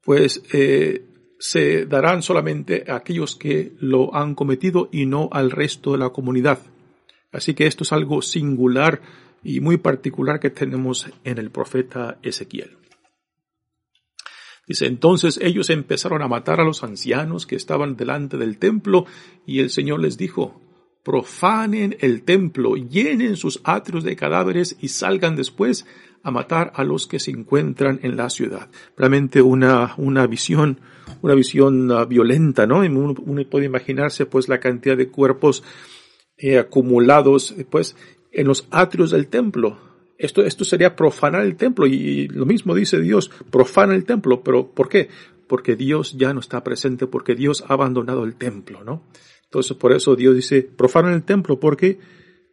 pues, 0.03 0.43
eh, 0.53 1.03
se 1.39 1.85
darán 1.85 2.23
solamente 2.23 2.85
a 2.87 2.95
aquellos 2.95 3.35
que 3.35 3.73
lo 3.79 4.15
han 4.15 4.35
cometido 4.35 4.89
y 4.91 5.05
no 5.05 5.29
al 5.31 5.51
resto 5.51 5.91
de 5.91 5.99
la 5.99 6.09
comunidad. 6.09 6.59
Así 7.31 7.53
que 7.53 7.67
esto 7.67 7.83
es 7.83 7.91
algo 7.91 8.21
singular 8.21 9.01
y 9.43 9.59
muy 9.59 9.77
particular 9.77 10.39
que 10.39 10.49
tenemos 10.49 11.07
en 11.23 11.37
el 11.37 11.51
profeta 11.51 12.17
Ezequiel. 12.21 12.77
Dice, 14.67 14.85
entonces 14.85 15.39
ellos 15.41 15.69
empezaron 15.69 16.21
a 16.21 16.27
matar 16.27 16.59
a 16.59 16.65
los 16.65 16.83
ancianos 16.83 17.47
que 17.47 17.55
estaban 17.55 17.95
delante 17.95 18.37
del 18.37 18.57
templo 18.57 19.05
y 19.45 19.59
el 19.59 19.69
Señor 19.69 20.01
les 20.01 20.17
dijo, 20.17 20.61
profanen 21.07 21.95
el 22.01 22.23
templo, 22.23 22.75
llenen 22.75 23.37
sus 23.37 23.61
atrios 23.63 24.03
de 24.03 24.17
cadáveres 24.17 24.75
y 24.81 24.89
salgan 24.89 25.37
después 25.37 25.85
a 26.21 26.31
matar 26.31 26.73
a 26.75 26.83
los 26.83 27.07
que 27.07 27.19
se 27.19 27.31
encuentran 27.31 28.01
en 28.03 28.17
la 28.17 28.29
ciudad. 28.29 28.69
Realmente 28.97 29.41
una, 29.41 29.93
una 29.95 30.27
visión, 30.27 30.81
una 31.21 31.33
visión 31.33 31.89
uh, 31.89 32.05
violenta, 32.05 32.67
¿no? 32.67 32.79
Uno, 32.79 33.43
puede 33.49 33.67
imaginarse 33.67 34.25
pues 34.25 34.49
la 34.49 34.59
cantidad 34.59 34.97
de 34.97 35.07
cuerpos 35.07 35.63
eh, 36.37 36.57
acumulados 36.57 37.55
pues 37.69 37.95
en 38.31 38.47
los 38.47 38.67
atrios 38.71 39.11
del 39.11 39.27
templo. 39.27 39.79
Esto, 40.17 40.43
esto 40.43 40.65
sería 40.65 40.95
profanar 40.95 41.43
el 41.43 41.55
templo 41.55 41.85
y 41.85 42.27
lo 42.27 42.45
mismo 42.45 42.73
dice 42.73 42.99
Dios, 42.99 43.29
profana 43.51 43.93
el 43.93 44.05
templo, 44.05 44.43
pero 44.43 44.71
¿por 44.71 44.89
qué? 44.89 45.09
Porque 45.47 45.75
Dios 45.75 46.17
ya 46.17 46.33
no 46.33 46.39
está 46.39 46.63
presente, 46.63 47.05
porque 47.07 47.35
Dios 47.35 47.63
ha 47.67 47.73
abandonado 47.73 48.23
el 48.23 48.35
templo, 48.35 48.83
¿no? 48.83 49.03
Entonces 49.43 49.77
por 49.77 49.93
eso 49.93 50.15
Dios 50.15 50.35
dice, 50.35 50.63
profanan 50.63 51.13
el 51.13 51.23
templo 51.23 51.59
porque 51.59 51.99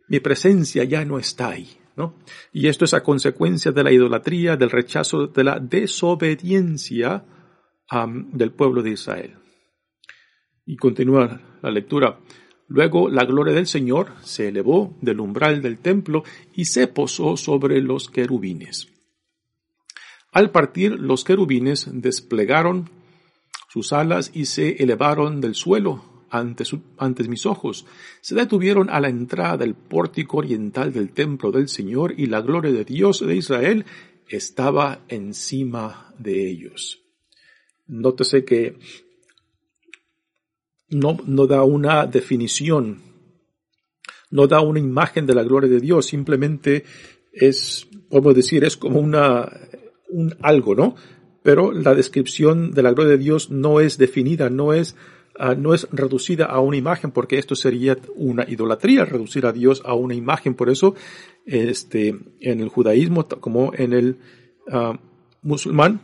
mi 0.09 0.21
presencia 0.21 0.85
ya 0.85 1.05
no 1.05 1.19
está 1.19 1.49
ahí, 1.49 1.69
¿no? 1.97 2.17
Y 2.53 2.69
esto 2.69 2.85
es 2.85 2.95
a 2.95 3.03
consecuencia 3.03 3.73
de 3.73 3.83
la 3.83 3.93
idolatría, 3.93 4.57
del 4.57 4.71
rechazo, 4.71 5.27
de 5.29 5.45
la 5.45 5.59
desobediencia 5.59 7.25
del 8.33 8.53
pueblo 8.53 8.83
de 8.83 8.91
Israel. 8.91 9.37
Y 10.67 10.77
continúa 10.77 11.59
la 11.63 11.71
lectura. 11.71 12.19
Luego 12.75 13.09
la 13.09 13.25
gloria 13.25 13.55
del 13.55 13.69
Señor 13.69 14.15
se 14.25 14.49
elevó 14.49 14.97
del 15.01 15.21
umbral 15.21 15.63
del 15.63 15.79
templo 15.79 16.25
y 16.57 16.65
se 16.65 16.89
posó 16.89 17.37
sobre 17.37 17.81
los 17.81 18.11
querubines. 18.11 18.89
Al 20.33 20.51
partir, 20.51 20.99
los 20.99 21.23
querubines 21.23 21.89
desplegaron 21.93 22.91
sus 23.69 23.93
alas 23.93 24.33
y 24.35 24.47
se 24.47 24.83
elevaron 24.83 25.41
del 25.41 25.55
suelo 25.55 26.25
ante, 26.31 27.29
mis 27.29 27.47
ojos. 27.47 27.87
Se 28.21 28.35
detuvieron 28.35 28.91
a 28.91 28.99
la 28.99 29.09
entrada 29.09 29.57
del 29.57 29.75
pórtico 29.75 30.39
oriental 30.39 30.93
del 30.93 31.13
templo 31.13 31.53
del 31.53 31.69
Señor 31.69 32.15
y 32.19 32.27
la 32.27 32.41
gloria 32.41 32.73
de 32.73 32.85
Dios 32.85 33.25
de 33.25 33.37
Israel 33.37 33.85
estaba 34.29 35.05
encima 35.07 36.13
de 36.19 36.51
ellos. 36.51 37.05
Nótese 37.87 38.45
que 38.45 38.79
no, 40.89 41.19
no 41.27 41.47
da 41.47 41.63
una 41.65 42.07
definición, 42.07 43.03
no 44.31 44.47
da 44.47 44.61
una 44.61 44.81
imagen 44.81 45.27
de 45.27 45.35
la 45.35 45.43
gloria 45.43 45.71
de 45.71 45.81
Dios, 45.81 46.07
simplemente 46.07 46.85
es, 47.33 47.87
podemos 48.09 48.35
decir, 48.35 48.65
es 48.65 48.77
como 48.77 49.01
una, 49.01 49.51
un 50.09 50.35
algo, 50.41 50.75
¿no? 50.75 50.95
pero 51.43 51.73
la 51.73 51.95
descripción 51.95 52.71
de 52.73 52.83
la 52.83 52.93
gloria 52.93 53.13
de 53.13 53.23
Dios 53.23 53.51
no 53.51 53.81
es 53.81 53.99
definida, 53.99 54.49
no 54.49 54.73
es 54.73 54.97
Ah, 55.37 55.57
no 55.57 55.75
es 55.75 55.89
reducida 55.91 56.45
a 56.45 56.61
una 56.61 56.77
imagen 56.77 57.11
porque 57.11 57.39
esto 57.39 57.57
sería 57.57 57.99
una 58.15 58.49
idolatría, 58.49 59.05
reducir 59.05 59.47
a 59.47 59.53
Dios 59.53 59.83
a 59.85 59.95
una 59.95 60.15
imagen. 60.15 60.55
Por 60.55 60.71
eso, 60.71 60.95
este, 61.45 62.15
en 62.41 62.61
el 62.61 62.69
judaísmo 62.69 63.27
como 63.27 63.73
en 63.75 63.93
el 63.93 64.17
uh, 64.69 64.95
musulmán, 65.43 66.01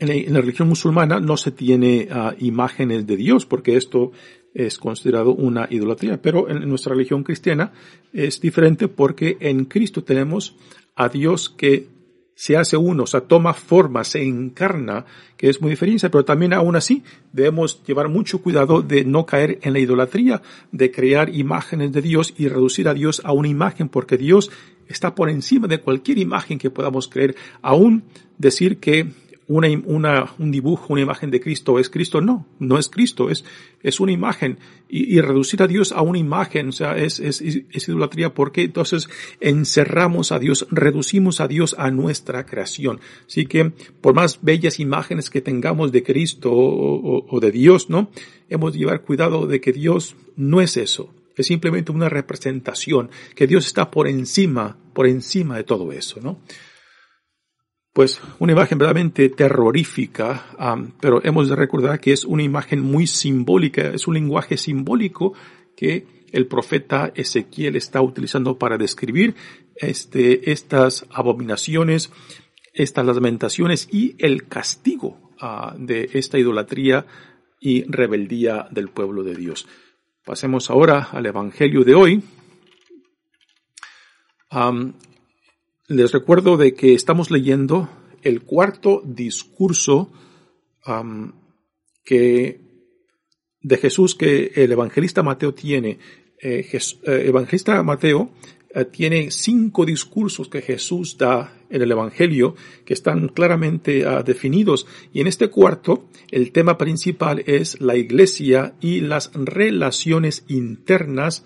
en, 0.00 0.32
la, 0.32 0.40
religión 0.40 0.68
musulmana 0.68 1.20
no 1.20 1.36
se 1.36 1.50
tiene 1.50 2.08
uh, 2.10 2.32
imágenes 2.38 3.06
de 3.06 3.16
Dios 3.16 3.46
porque 3.46 3.76
esto 3.76 4.12
es 4.54 4.78
considerado 4.78 5.32
una 5.34 5.68
idolatría. 5.70 6.20
Pero 6.20 6.48
en 6.48 6.68
nuestra 6.68 6.94
religión 6.94 7.22
cristiana 7.22 7.72
es 8.12 8.40
diferente 8.40 8.88
porque 8.88 9.36
en 9.40 9.66
Cristo 9.66 10.02
tenemos 10.02 10.56
a 10.96 11.08
Dios 11.08 11.50
que 11.50 11.88
se 12.34 12.56
hace 12.56 12.78
uno, 12.78 13.02
o 13.02 13.06
sea, 13.06 13.20
toma 13.20 13.52
forma, 13.52 14.02
se 14.02 14.22
encarna, 14.22 15.04
que 15.36 15.50
es 15.50 15.60
muy 15.60 15.72
diferente, 15.72 16.08
pero 16.08 16.24
también 16.24 16.54
aún 16.54 16.74
así 16.74 17.02
debemos 17.34 17.84
llevar 17.84 18.08
mucho 18.08 18.40
cuidado 18.40 18.80
de 18.80 19.04
no 19.04 19.26
caer 19.26 19.58
en 19.60 19.74
la 19.74 19.78
idolatría, 19.78 20.40
de 20.72 20.90
crear 20.90 21.34
imágenes 21.34 21.92
de 21.92 22.00
Dios 22.00 22.32
y 22.38 22.48
reducir 22.48 22.88
a 22.88 22.94
Dios 22.94 23.20
a 23.24 23.32
una 23.32 23.48
imagen, 23.48 23.90
porque 23.90 24.16
Dios 24.16 24.50
está 24.88 25.14
por 25.14 25.28
encima 25.28 25.68
de 25.68 25.80
cualquier 25.80 26.16
imagen 26.16 26.58
que 26.58 26.70
podamos 26.70 27.08
creer, 27.08 27.36
aún 27.60 28.04
decir 28.38 28.78
que 28.78 29.10
un 29.50 30.50
dibujo, 30.52 30.92
una 30.92 31.02
imagen 31.02 31.30
de 31.30 31.40
Cristo 31.40 31.78
es 31.78 31.90
Cristo. 31.90 32.20
No, 32.20 32.46
no 32.60 32.78
es 32.78 32.88
Cristo, 32.88 33.30
es, 33.30 33.44
es 33.82 33.98
una 33.98 34.12
imagen. 34.12 34.58
Y, 34.88 35.16
y 35.16 35.20
reducir 35.20 35.62
a 35.62 35.66
Dios 35.66 35.90
a 35.90 36.02
una 36.02 36.18
imagen, 36.18 36.68
o 36.68 36.72
sea, 36.72 36.96
es, 36.96 37.18
es, 37.18 37.40
es, 37.40 37.88
idolatría 37.88 38.32
porque 38.32 38.62
entonces 38.62 39.08
encerramos 39.40 40.30
a 40.30 40.38
Dios, 40.38 40.68
reducimos 40.70 41.40
a 41.40 41.48
Dios 41.48 41.74
a 41.78 41.90
nuestra 41.90 42.46
creación. 42.46 43.00
Así 43.26 43.46
que 43.46 43.72
por 44.00 44.14
más 44.14 44.38
bellas 44.42 44.78
imágenes 44.78 45.30
que 45.30 45.40
tengamos 45.40 45.90
de 45.90 46.04
Cristo 46.04 46.52
o, 46.52 47.26
o 47.28 47.40
de 47.40 47.50
Dios, 47.50 47.90
¿no? 47.90 48.10
Hemos 48.48 48.72
de 48.72 48.78
llevar 48.78 49.02
cuidado 49.02 49.46
de 49.46 49.60
que 49.60 49.72
Dios 49.72 50.14
no 50.36 50.60
es 50.60 50.76
eso 50.76 51.12
es 51.36 51.46
simplemente 51.46 51.90
una 51.90 52.10
representación, 52.10 53.08
que 53.34 53.46
Dios 53.46 53.64
está 53.64 53.90
por 53.90 54.08
encima, 54.08 54.76
por 54.92 55.06
encima 55.06 55.56
de 55.56 55.64
todo 55.64 55.90
eso, 55.90 56.20
¿no? 56.20 56.38
Pues 57.92 58.20
una 58.38 58.52
imagen 58.52 58.78
verdaderamente 58.78 59.28
terrorífica, 59.28 60.46
pero 61.00 61.24
hemos 61.24 61.48
de 61.48 61.56
recordar 61.56 62.00
que 62.00 62.12
es 62.12 62.24
una 62.24 62.42
imagen 62.42 62.80
muy 62.80 63.06
simbólica, 63.06 63.88
es 63.88 64.06
un 64.06 64.14
lenguaje 64.14 64.56
simbólico 64.56 65.34
que 65.76 66.06
el 66.32 66.46
profeta 66.46 67.12
Ezequiel 67.14 67.76
está 67.76 68.00
utilizando 68.00 68.58
para 68.58 68.78
describir 68.78 69.34
este, 69.74 70.52
estas 70.52 71.06
abominaciones, 71.10 72.12
estas 72.72 73.04
lamentaciones 73.04 73.88
y 73.90 74.14
el 74.18 74.46
castigo 74.46 75.32
ah, 75.40 75.74
de 75.76 76.10
esta 76.12 76.38
idolatría 76.38 77.06
y 77.60 77.82
rebeldía 77.90 78.68
del 78.70 78.88
pueblo 78.88 79.24
de 79.24 79.34
Dios. 79.34 79.66
Pasemos 80.24 80.70
ahora 80.70 81.08
al 81.10 81.26
Evangelio 81.26 81.82
de 81.82 81.94
hoy. 81.94 82.22
Les 85.90 86.12
recuerdo 86.12 86.56
de 86.56 86.72
que 86.72 86.94
estamos 86.94 87.32
leyendo 87.32 87.90
el 88.22 88.42
cuarto 88.42 89.02
discurso 89.04 90.12
que 92.04 92.60
de 93.60 93.76
Jesús 93.76 94.14
que 94.14 94.52
el 94.54 94.70
evangelista 94.70 95.24
Mateo 95.24 95.52
tiene. 95.52 95.98
Eh, 96.40 96.64
eh, 96.72 97.24
evangelista 97.26 97.82
Mateo 97.82 98.30
eh, 98.72 98.84
tiene 98.84 99.32
cinco 99.32 99.84
discursos 99.84 100.48
que 100.48 100.62
Jesús 100.62 101.18
da 101.18 101.58
en 101.68 101.82
el 101.82 101.90
Evangelio 101.90 102.54
que 102.84 102.94
están 102.94 103.26
claramente 103.26 104.06
ah, 104.06 104.22
definidos. 104.22 104.86
Y 105.12 105.20
en 105.20 105.26
este 105.26 105.50
cuarto, 105.50 106.08
el 106.30 106.52
tema 106.52 106.78
principal 106.78 107.42
es 107.46 107.80
la 107.80 107.96
iglesia 107.96 108.76
y 108.80 109.00
las 109.00 109.32
relaciones 109.34 110.44
internas 110.46 111.44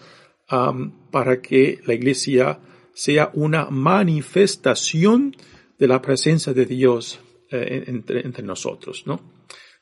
para 1.11 1.40
que 1.40 1.80
la 1.87 1.94
iglesia 1.94 2.61
sea 2.94 3.30
una 3.35 3.66
manifestación 3.70 5.37
de 5.78 5.88
la 5.88 6.00
presencia 6.00 6.52
de 6.52 6.64
Dios 6.64 7.20
eh, 7.50 7.85
entre, 7.87 8.42
nosotros, 8.42 9.02
¿no? 9.07 9.20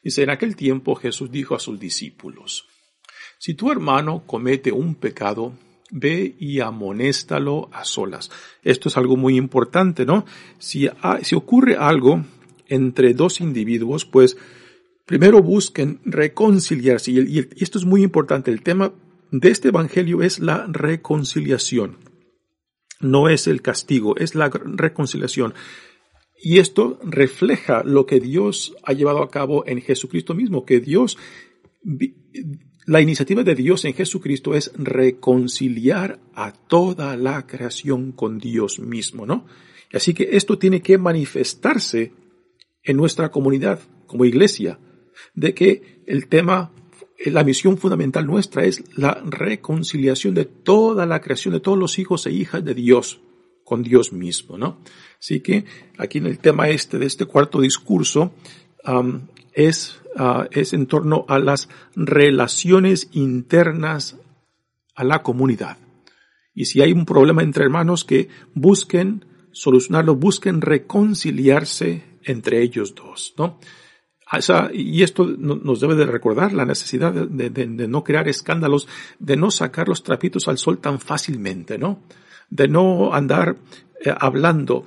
Dice, 0.02 0.22
en 0.22 0.30
aquel 0.30 0.56
tiempo 0.56 0.96
Jesús 0.96 1.30
dijo 1.30 1.54
a 1.54 1.60
sus 1.60 1.78
discípulos, 1.78 2.66
si 3.38 3.54
tu 3.54 3.70
hermano 3.70 4.24
comete 4.26 4.72
un 4.72 4.94
pecado, 4.94 5.52
ve 5.90 6.34
y 6.38 6.60
amonéstalo 6.60 7.68
a 7.72 7.84
solas. 7.84 8.30
Esto 8.62 8.88
es 8.88 8.96
algo 8.96 9.16
muy 9.16 9.36
importante, 9.36 10.06
¿no? 10.06 10.24
Si, 10.58 10.88
si 11.22 11.34
ocurre 11.34 11.76
algo 11.76 12.24
entre 12.66 13.14
dos 13.14 13.40
individuos, 13.40 14.06
pues 14.06 14.36
primero 15.04 15.42
busquen 15.42 16.00
reconciliarse. 16.04 17.12
y 17.12 17.38
esto 17.62 17.78
es 17.78 17.84
muy 17.84 18.02
importante. 18.02 18.50
El 18.50 18.62
tema 18.62 18.92
de 19.30 19.50
este 19.50 19.68
evangelio 19.68 20.22
es 20.22 20.40
la 20.40 20.66
reconciliación 20.68 22.11
no 23.02 23.28
es 23.28 23.46
el 23.46 23.60
castigo, 23.60 24.16
es 24.16 24.34
la 24.34 24.48
reconciliación. 24.48 25.54
Y 26.42 26.58
esto 26.58 26.98
refleja 27.04 27.82
lo 27.84 28.06
que 28.06 28.18
Dios 28.18 28.74
ha 28.82 28.92
llevado 28.94 29.22
a 29.22 29.30
cabo 29.30 29.64
en 29.66 29.80
Jesucristo 29.80 30.34
mismo, 30.34 30.64
que 30.64 30.80
Dios, 30.80 31.18
la 32.86 33.00
iniciativa 33.00 33.44
de 33.44 33.54
Dios 33.54 33.84
en 33.84 33.94
Jesucristo 33.94 34.54
es 34.54 34.72
reconciliar 34.74 36.18
a 36.34 36.52
toda 36.52 37.16
la 37.16 37.46
creación 37.46 38.12
con 38.12 38.38
Dios 38.38 38.80
mismo, 38.80 39.26
¿no? 39.26 39.46
Así 39.92 40.14
que 40.14 40.30
esto 40.32 40.58
tiene 40.58 40.80
que 40.80 40.98
manifestarse 40.98 42.12
en 42.82 42.96
nuestra 42.96 43.30
comunidad 43.30 43.80
como 44.06 44.24
iglesia, 44.24 44.80
de 45.34 45.54
que 45.54 46.02
el 46.06 46.26
tema 46.26 46.72
la 47.30 47.44
misión 47.44 47.78
fundamental 47.78 48.26
nuestra 48.26 48.64
es 48.64 48.82
la 48.96 49.22
reconciliación 49.24 50.34
de 50.34 50.44
toda 50.44 51.06
la 51.06 51.20
creación, 51.20 51.54
de 51.54 51.60
todos 51.60 51.78
los 51.78 51.98
hijos 51.98 52.26
e 52.26 52.32
hijas 52.32 52.64
de 52.64 52.74
Dios 52.74 53.20
con 53.64 53.82
Dios 53.82 54.12
mismo, 54.12 54.58
¿no? 54.58 54.78
Así 55.18 55.40
que 55.40 55.64
aquí 55.98 56.18
en 56.18 56.26
el 56.26 56.38
tema 56.38 56.68
este 56.68 56.98
de 56.98 57.06
este 57.06 57.26
cuarto 57.26 57.60
discurso 57.60 58.32
es, 59.52 60.00
ah, 60.16 60.48
es 60.50 60.72
en 60.72 60.86
torno 60.86 61.24
a 61.28 61.38
las 61.38 61.68
relaciones 61.94 63.08
internas 63.12 64.16
a 64.94 65.04
la 65.04 65.22
comunidad. 65.22 65.78
Y 66.54 66.66
si 66.66 66.82
hay 66.82 66.92
un 66.92 67.06
problema 67.06 67.42
entre 67.42 67.64
hermanos 67.64 68.04
que 68.04 68.28
busquen 68.54 69.24
solucionarlo, 69.52 70.16
busquen 70.16 70.60
reconciliarse 70.60 72.04
entre 72.24 72.62
ellos 72.62 72.94
dos, 72.94 73.34
¿no? 73.38 73.58
Y 74.72 75.02
esto 75.02 75.26
nos 75.26 75.80
debe 75.80 75.94
de 75.94 76.06
recordar 76.06 76.52
la 76.52 76.64
necesidad 76.64 77.12
de, 77.12 77.66
no 77.88 78.02
crear 78.02 78.28
escándalos, 78.28 78.88
de 79.18 79.36
no 79.36 79.50
sacar 79.50 79.88
los 79.88 80.02
trapitos 80.02 80.48
al 80.48 80.58
sol 80.58 80.78
tan 80.78 81.00
fácilmente, 81.00 81.78
¿no? 81.78 82.00
De 82.48 82.68
no 82.68 83.12
andar 83.12 83.56
eh, 84.04 84.12
hablando, 84.18 84.86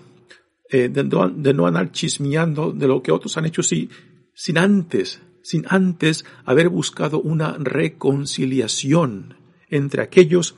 eh, 0.70 0.90
de, 0.90 1.04
no, 1.04 1.68
andar 1.68 1.92
chismeando 1.92 2.72
de 2.72 2.88
lo 2.88 3.04
que 3.04 3.12
otros 3.12 3.38
han 3.38 3.46
hecho 3.46 3.62
sin 3.62 4.58
antes, 4.58 5.22
sin 5.44 5.66
antes 5.70 6.26
haber 6.46 6.70
buscado 6.70 7.22
una 7.22 7.56
reconciliación 7.60 9.36
entre 9.70 10.02
aquellos 10.02 10.56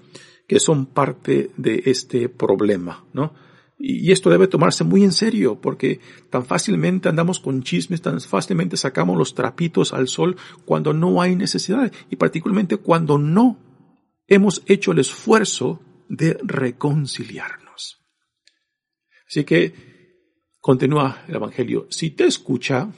que 0.48 0.62
son 0.62 0.86
parte 0.86 1.52
de 1.58 1.84
este 1.86 2.30
problema, 2.30 3.04
¿no? 3.12 3.34
Y 3.80 4.12
esto 4.12 4.32
debe 4.32 4.48
tomarse 4.48 4.84
muy 4.84 5.04
en 5.04 5.12
serio, 5.12 5.62
porque 5.62 6.00
tan 6.32 6.46
fácilmente 6.46 7.10
andamos 7.10 7.40
con 7.40 7.62
chismes, 7.62 8.02
tan 8.02 8.20
fácilmente 8.20 8.76
sacamos 8.76 9.18
los 9.18 9.36
trapitos 9.36 9.94
al 9.94 10.08
sol 10.08 10.36
cuando 10.66 10.94
no 10.94 11.22
hay 11.22 11.36
necesidad, 11.36 11.92
y 12.10 12.16
particularmente 12.16 12.78
cuando 12.78 13.20
no 13.20 13.60
hemos 14.28 14.64
hecho 14.66 14.92
el 14.92 15.00
esfuerzo 15.00 15.80
de 16.10 16.40
reconciliarnos. 16.44 18.04
Así 19.28 19.44
que 19.44 19.74
continúa 20.60 21.24
el 21.28 21.36
Evangelio. 21.36 21.88
Si 21.90 22.12
te 22.12 22.26
escucha, 22.26 22.90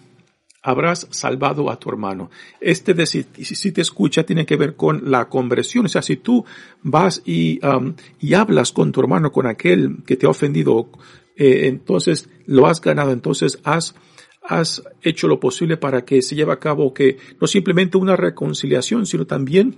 habrás 0.62 1.08
salvado 1.12 1.70
a 1.70 1.80
tu 1.80 1.90
hermano. 1.90 2.30
Este 2.60 2.94
decir, 2.94 3.28
si 3.42 3.72
te 3.72 3.82
escucha 3.82 4.24
tiene 4.24 4.46
que 4.46 4.58
ver 4.58 4.76
con 4.76 5.10
la 5.10 5.30
conversión. 5.30 5.86
O 5.86 5.90
sea, 5.90 6.02
si 6.02 6.18
tú 6.18 6.46
vas 6.84 7.22
y, 7.26 7.66
um, 7.66 7.96
y 8.20 8.34
hablas 8.34 8.72
con 8.72 8.92
tu 8.92 9.00
hermano, 9.00 9.32
con 9.32 9.48
aquel 9.48 10.04
que 10.06 10.18
te 10.18 10.26
ha 10.26 10.30
ofendido, 10.30 10.90
eh, 11.36 11.68
entonces 11.68 12.30
lo 12.46 12.68
has 12.68 12.82
ganado, 12.82 13.12
entonces 13.12 13.60
has, 13.64 13.96
has 14.44 14.84
hecho 15.02 15.28
lo 15.28 15.40
posible 15.40 15.78
para 15.78 16.04
que 16.04 16.22
se 16.22 16.36
lleve 16.36 16.52
a 16.52 16.60
cabo 16.60 16.94
que 16.94 17.18
no 17.40 17.48
simplemente 17.48 17.98
una 17.98 18.16
reconciliación, 18.16 19.06
sino 19.06 19.26
también 19.26 19.78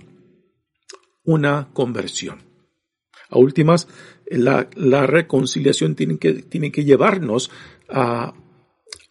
una 1.24 1.68
conversión. 1.72 2.42
A 3.30 3.38
últimas, 3.38 3.88
la, 4.26 4.68
la 4.74 5.06
reconciliación 5.06 5.94
tiene 5.94 6.18
que, 6.18 6.34
tiene 6.34 6.70
que 6.72 6.84
llevarnos 6.84 7.50
a, 7.88 8.34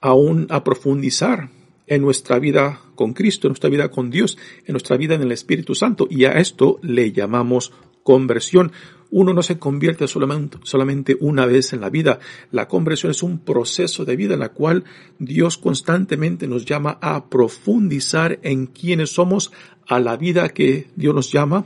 a, 0.02 0.14
un, 0.14 0.48
a 0.50 0.64
profundizar 0.64 1.50
en 1.92 2.02
nuestra 2.02 2.40
vida 2.40 2.80
con 2.96 3.12
Cristo, 3.12 3.48
en 3.48 3.52
nuestra 3.52 3.70
vida 3.70 3.92
con 3.92 4.10
Dios, 4.10 4.38
en 4.66 4.72
nuestra 4.72 4.96
vida 4.96 5.16
en 5.16 5.24
el 5.24 5.34
Espíritu 5.34 5.76
Santo. 5.76 6.08
Y 6.10 6.24
a 6.24 6.32
esto 6.40 6.80
le 6.82 7.12
llamamos 7.12 7.74
conversión. 8.02 8.72
uno 9.10 9.34
no 9.34 9.44
se 9.44 9.60
convierte 9.60 10.08
solamente, 10.08 10.58
solamente 10.64 11.18
una 11.20 11.46
vez 11.46 11.74
en 11.74 11.82
la 11.82 11.90
vida. 11.90 12.20
La 12.50 12.70
conversión 12.70 13.12
es 13.12 13.24
un 13.24 13.40
proceso 13.40 14.06
de 14.06 14.16
vida 14.16 14.36
en 14.36 14.40
la 14.40 14.54
cual 14.54 14.86
Dios 15.20 15.58
constantemente 15.58 16.48
nos 16.48 16.64
llama 16.64 16.98
a 17.02 17.30
profundizar 17.30 18.40
en 18.42 18.68
quienes 18.68 19.10
somos, 19.10 19.52
a 19.86 20.00
la 20.00 20.16
vida 20.16 20.48
que 20.48 20.88
Dios 20.96 21.14
nos 21.14 21.30
llama 21.30 21.66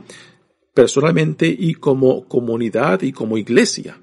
personalmente 0.74 1.46
y 1.46 1.74
como 1.74 2.26
comunidad 2.26 3.02
y 3.02 3.12
como 3.12 3.38
iglesia. 3.38 4.00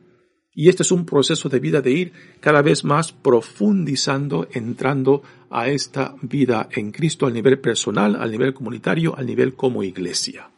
Y 0.54 0.70
este 0.70 0.84
es 0.84 0.92
un 0.92 1.06
proceso 1.06 1.50
de 1.50 1.60
vida 1.60 1.82
de 1.82 1.92
ir 1.92 2.13
cada 2.39 2.62
vez 2.62 2.84
más 2.84 3.12
profundizando, 3.12 4.48
entrando 4.52 5.24
a 5.50 5.68
esta 5.70 6.16
vida 6.22 6.70
en 6.72 6.92
Cristo 6.92 7.26
al 7.26 7.34
nivel 7.34 7.60
personal, 7.60 8.16
al 8.16 8.32
nivel 8.32 8.54
comunitario, 8.54 9.18
al 9.18 9.26
nivel 9.26 9.56
como 9.56 9.84
iglesia. 9.84 10.50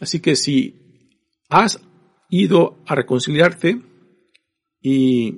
Así 0.00 0.20
que 0.20 0.34
si 0.34 1.10
has 1.48 1.80
ido 2.30 2.78
a 2.86 2.94
reconciliarte 2.94 3.82
y 4.80 5.36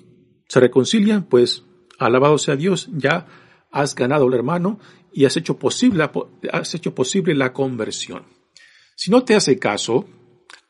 se 0.48 0.60
reconcilian, 0.60 1.24
pues 1.24 1.64
alabado 1.98 2.38
sea 2.38 2.56
Dios, 2.56 2.88
ya 2.92 3.26
has 3.72 3.94
ganado 3.94 4.28
al 4.28 4.34
hermano 4.34 4.78
y 5.12 5.24
has 5.24 5.36
hecho 5.36 5.58
posible, 5.58 6.08
has 6.52 6.74
hecho 6.74 6.94
posible 6.94 7.34
la 7.34 7.52
conversión. 7.52 8.24
Si 8.96 9.10
no 9.10 9.24
te 9.24 9.34
hace 9.34 9.58
caso, 9.58 10.08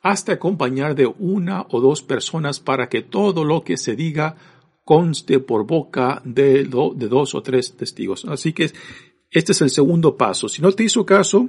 hasta 0.05 0.35
acompañar 0.35 0.95
de 0.95 1.07
una 1.07 1.67
o 1.71 1.81
dos 1.81 2.03
personas 2.03 2.61
para 2.61 2.91
que 2.91 3.01
todo 3.01 3.43
lo 3.43 3.65
que 3.65 3.79
se 3.79 3.97
diga 3.97 4.37
conste 4.85 5.41
por 5.41 5.67
boca 5.67 6.21
de, 6.27 6.65
de 6.65 7.09
dos 7.09 7.35
o 7.35 7.43
tres 7.43 7.75
testigos. 7.75 8.27
Así 8.27 8.53
que 8.53 8.71
este 9.31 9.53
es 9.53 9.63
el 9.63 9.71
segundo 9.71 10.19
paso. 10.19 10.51
Si 10.51 10.61
no 10.61 10.71
te 10.73 10.85
hizo 10.85 11.07
caso, 11.07 11.49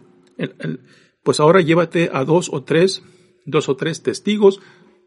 pues 1.22 1.42
ahora 1.42 1.60
llévate 1.60 2.10
a 2.14 2.24
dos 2.24 2.50
o 2.50 2.64
tres, 2.64 3.04
dos 3.46 3.68
o 3.68 3.76
tres 3.76 4.02
testigos 4.04 4.62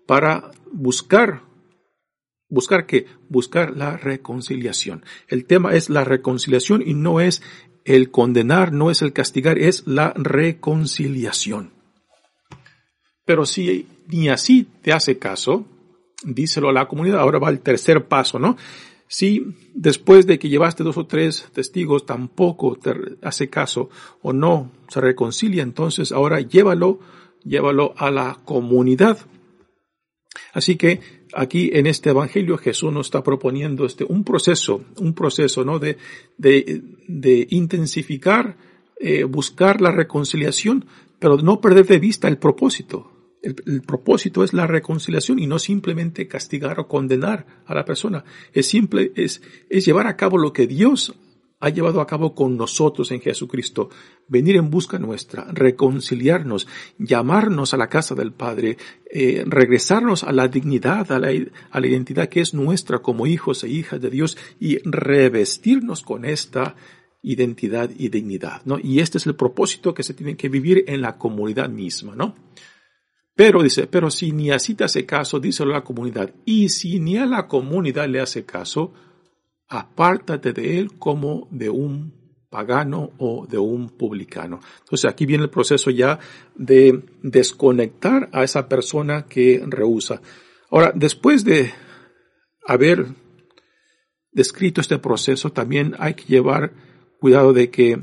para 0.06 0.50
buscar, 0.70 1.42
buscar 2.50 2.84
qué? 2.84 3.06
Buscar 3.30 3.74
la 3.74 3.96
reconciliación. 3.96 5.06
El 5.26 5.46
tema 5.46 5.72
es 5.72 5.88
la 5.88 6.04
reconciliación 6.04 6.82
y 6.87 6.92
no 6.92 7.18
es 7.20 7.42
el 7.87 8.11
condenar, 8.11 8.74
no 8.74 8.90
es 8.90 9.00
el 9.00 9.14
castigar, 9.14 9.58
es 9.58 9.87
la 9.87 10.12
reconciliación. 10.12 11.77
Pero 13.28 13.44
si 13.44 13.86
ni 14.06 14.30
así 14.30 14.66
te 14.80 14.90
hace 14.90 15.18
caso, 15.18 15.66
díselo 16.24 16.70
a 16.70 16.72
la 16.72 16.88
comunidad, 16.88 17.20
ahora 17.20 17.38
va 17.38 17.50
el 17.50 17.60
tercer 17.60 18.06
paso, 18.06 18.38
¿no? 18.38 18.56
Si 19.06 19.44
después 19.74 20.26
de 20.26 20.38
que 20.38 20.48
llevaste 20.48 20.82
dos 20.82 20.96
o 20.96 21.04
tres 21.04 21.46
testigos 21.52 22.06
tampoco 22.06 22.76
te 22.76 22.94
hace 23.20 23.50
caso 23.50 23.90
o 24.22 24.32
no 24.32 24.72
se 24.88 25.02
reconcilia, 25.02 25.62
entonces 25.62 26.10
ahora 26.10 26.40
llévalo, 26.40 27.00
llévalo 27.44 27.92
a 27.98 28.10
la 28.10 28.38
comunidad. 28.46 29.18
Así 30.54 30.76
que 30.76 31.00
aquí 31.34 31.68
en 31.74 31.86
este 31.86 32.08
evangelio 32.08 32.56
Jesús 32.56 32.90
nos 32.90 33.08
está 33.08 33.22
proponiendo 33.22 33.84
este, 33.84 34.04
un 34.04 34.24
proceso, 34.24 34.84
un 35.00 35.12
proceso, 35.12 35.66
¿no? 35.66 35.78
De, 35.78 35.98
de, 36.38 36.80
de 37.06 37.46
intensificar, 37.50 38.56
eh, 38.98 39.24
buscar 39.24 39.82
la 39.82 39.90
reconciliación, 39.90 40.86
pero 41.18 41.36
no 41.36 41.60
perder 41.60 41.84
de 41.84 41.98
vista 41.98 42.26
el 42.26 42.38
propósito 42.38 43.17
el, 43.42 43.83
propósito 43.83 44.44
es 44.44 44.53
la 44.53 44.66
reconciliación 44.66 45.38
y 45.38 45.46
no 45.46 45.59
simplemente 45.59 46.27
castigar 46.27 46.81
o 46.81 46.88
condenar 46.88 47.62
a 47.66 47.74
la 47.74 47.85
persona. 47.85 48.24
Es 48.53 48.66
simple, 48.66 49.12
es, 49.14 49.42
es 49.68 49.85
llevar 49.85 50.07
a 50.07 50.16
cabo 50.16 50.38
lo 50.38 50.53
que 50.53 50.66
Dios 50.66 51.14
ha 51.61 51.70
llevado 51.70 52.01
a 52.01 52.07
cabo 52.07 52.35
con 52.35 52.57
nosotros 52.57 53.11
en 53.11 53.20
Jesucristo, 53.20 53.90
venir 54.29 54.57
en 54.57 54.70
busca 54.70 54.98
nuestra, 54.98 55.44
reconciliarnos, 55.53 56.68
llamarnos 56.98 57.74
a 57.74 57.77
la 57.77 57.88
casa 57.88 58.14
del 58.14 58.33
Padre, 58.33 58.77
eh, 59.11 59.42
regresarnos 59.46 60.22
a 60.22 60.33
la 60.33 60.46
dignidad, 60.46 61.11
a 61.11 61.18
la, 61.18 61.31
a 61.70 61.81
la 61.81 61.87
identidad 61.87 62.29
que 62.29 62.40
es 62.40 62.55
nuestra 62.55 63.01
como 63.01 63.27
hijos 63.27 63.64
e 63.64 63.68
hijas 63.68 64.01
de 64.01 64.11
Dios 64.11 64.38
y 64.61 64.79
revestirnos 64.88 66.03
con 66.03 66.24
esta 66.24 66.77
identidad 67.22 67.90
y 67.96 68.09
dignidad, 68.09 68.62
¿no? 68.64 68.79
Y 68.81 69.01
este 69.01 69.18
es 69.18 69.27
el 69.27 69.35
propósito 69.35 69.92
que 69.92 70.05
se 70.05 70.14
tiene 70.14 70.37
que 70.37 70.48
vivir 70.48 70.85
en 70.87 71.01
la 71.01 71.18
comunidad 71.18 71.68
misma, 71.68 72.14
¿no? 72.14 72.37
Pero 73.38 73.62
dice, 73.62 73.87
pero 73.87 74.11
si 74.11 74.33
ni 74.33 74.51
así 74.51 74.74
te 74.74 74.83
hace 74.83 75.07
caso, 75.07 75.38
díselo 75.38 75.70
a 75.70 75.74
la 75.74 75.85
comunidad. 75.85 76.35
Y 76.44 76.70
si 76.70 76.98
ni 76.98 77.18
a 77.18 77.24
la 77.24 77.46
comunidad 77.46 78.09
le 78.09 78.20
hace 78.20 78.44
caso, 78.44 78.92
apártate 79.68 80.53
de 80.53 80.81
él 80.81 80.98
como 80.98 81.46
de 81.53 81.70
un 81.70 82.12
pagano 82.51 83.12
o 83.18 83.46
de 83.46 83.57
un 83.57 83.90
publicano. 83.90 84.59
Entonces 84.81 85.09
aquí 85.09 85.24
viene 85.24 85.44
el 85.44 85.51
proceso 85.51 85.92
ya 85.92 86.18
de 86.57 87.05
desconectar 87.22 88.29
a 88.33 88.42
esa 88.42 88.68
persona 88.68 89.27
que 89.27 89.62
rehúsa. 89.64 90.20
Ahora, 90.68 90.90
después 90.92 91.44
de 91.44 91.72
haber 92.66 93.07
descrito 94.33 94.81
este 94.81 94.98
proceso, 94.98 95.53
también 95.53 95.94
hay 96.01 96.14
que 96.14 96.24
llevar 96.24 96.72
cuidado 97.20 97.53
de 97.53 97.70
que 97.70 98.03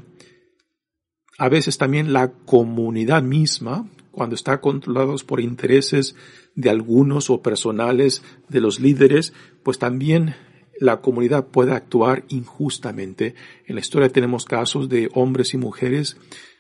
a 1.38 1.50
veces 1.50 1.78
también 1.78 2.14
la 2.14 2.32
comunidad 2.32 3.22
misma 3.22 3.92
cuando 4.16 4.36
está 4.36 4.62
controlados 4.62 5.24
por 5.24 5.42
intereses 5.42 6.16
de 6.56 6.70
algunos 6.70 7.30
o 7.30 7.42
personales 7.42 8.24
de 8.48 8.62
los 8.62 8.80
líderes, 8.80 9.34
pues 9.62 9.78
también 9.78 10.36
la 10.80 11.02
comunidad 11.02 11.48
puede 11.48 11.74
actuar 11.74 12.24
injustamente. 12.30 13.36
En 13.66 13.76
la 13.76 13.82
historia 13.82 14.10
tenemos 14.10 14.46
casos 14.46 14.88
de 14.88 15.10
hombres 15.14 15.54
y 15.54 15.58
mujeres 15.58 16.18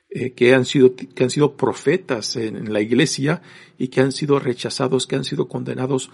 eh, 0.09 0.33
que 0.33 0.53
han 0.53 0.65
sido 0.65 0.95
que 0.95 1.23
han 1.23 1.29
sido 1.29 1.55
profetas 1.55 2.35
en, 2.35 2.71
la 2.71 2.81
iglesia 2.81 3.41
y 3.77 3.87
que 3.87 4.01
han 4.01 4.11
sido 4.11 4.39
rechazados, 4.39 5.07
que 5.07 5.15
han 5.15 5.23
sido 5.23 5.47
condenados. 5.47 6.11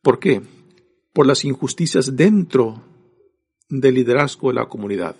¿Por 0.00 0.20
qué? 0.20 0.42
Por 1.12 1.26
las 1.26 1.44
injusticias 1.44 2.16
dentro 2.16 2.84
del 3.68 3.94
liderazgo 3.94 4.48
de 4.48 4.54
la 4.54 4.68
comunidad, 4.68 5.16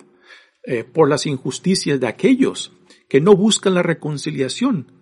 eh, 0.63 0.85
por 0.85 1.09
las 1.09 1.25
injusticias 1.25 1.99
de 1.99 2.07
aquellos 2.07 2.71
que 3.09 3.19
no 3.19 3.35
buscan 3.35 3.73
la 3.73 3.83
reconciliación, 3.83 4.98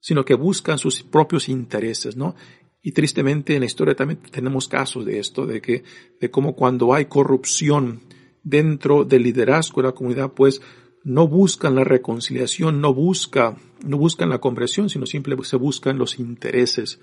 sino 0.00 0.24
que 0.24 0.34
buscan 0.34 0.78
sus 0.78 1.02
propios 1.02 1.48
intereses, 1.48 2.16
¿no? 2.16 2.34
Y 2.82 2.92
tristemente 2.92 3.54
en 3.54 3.60
la 3.60 3.66
historia 3.66 3.94
también 3.94 4.20
tenemos 4.30 4.68
casos 4.68 5.04
de 5.04 5.18
esto, 5.18 5.46
de 5.46 5.60
que, 5.60 5.82
de 6.20 6.30
cómo 6.30 6.54
cuando 6.54 6.94
hay 6.94 7.06
corrupción 7.06 8.02
dentro 8.42 9.04
del 9.04 9.24
liderazgo 9.24 9.82
de 9.82 9.88
la 9.88 9.94
comunidad, 9.94 10.32
pues 10.32 10.62
no 11.04 11.26
buscan 11.26 11.74
la 11.74 11.84
reconciliación, 11.84 12.80
no 12.80 12.94
busca, 12.94 13.56
no 13.84 13.98
buscan 13.98 14.28
la 14.28 14.40
conversión, 14.40 14.88
sino 14.88 15.06
simplemente 15.06 15.48
se 15.48 15.56
buscan 15.56 15.98
los 15.98 16.18
intereses. 16.18 17.00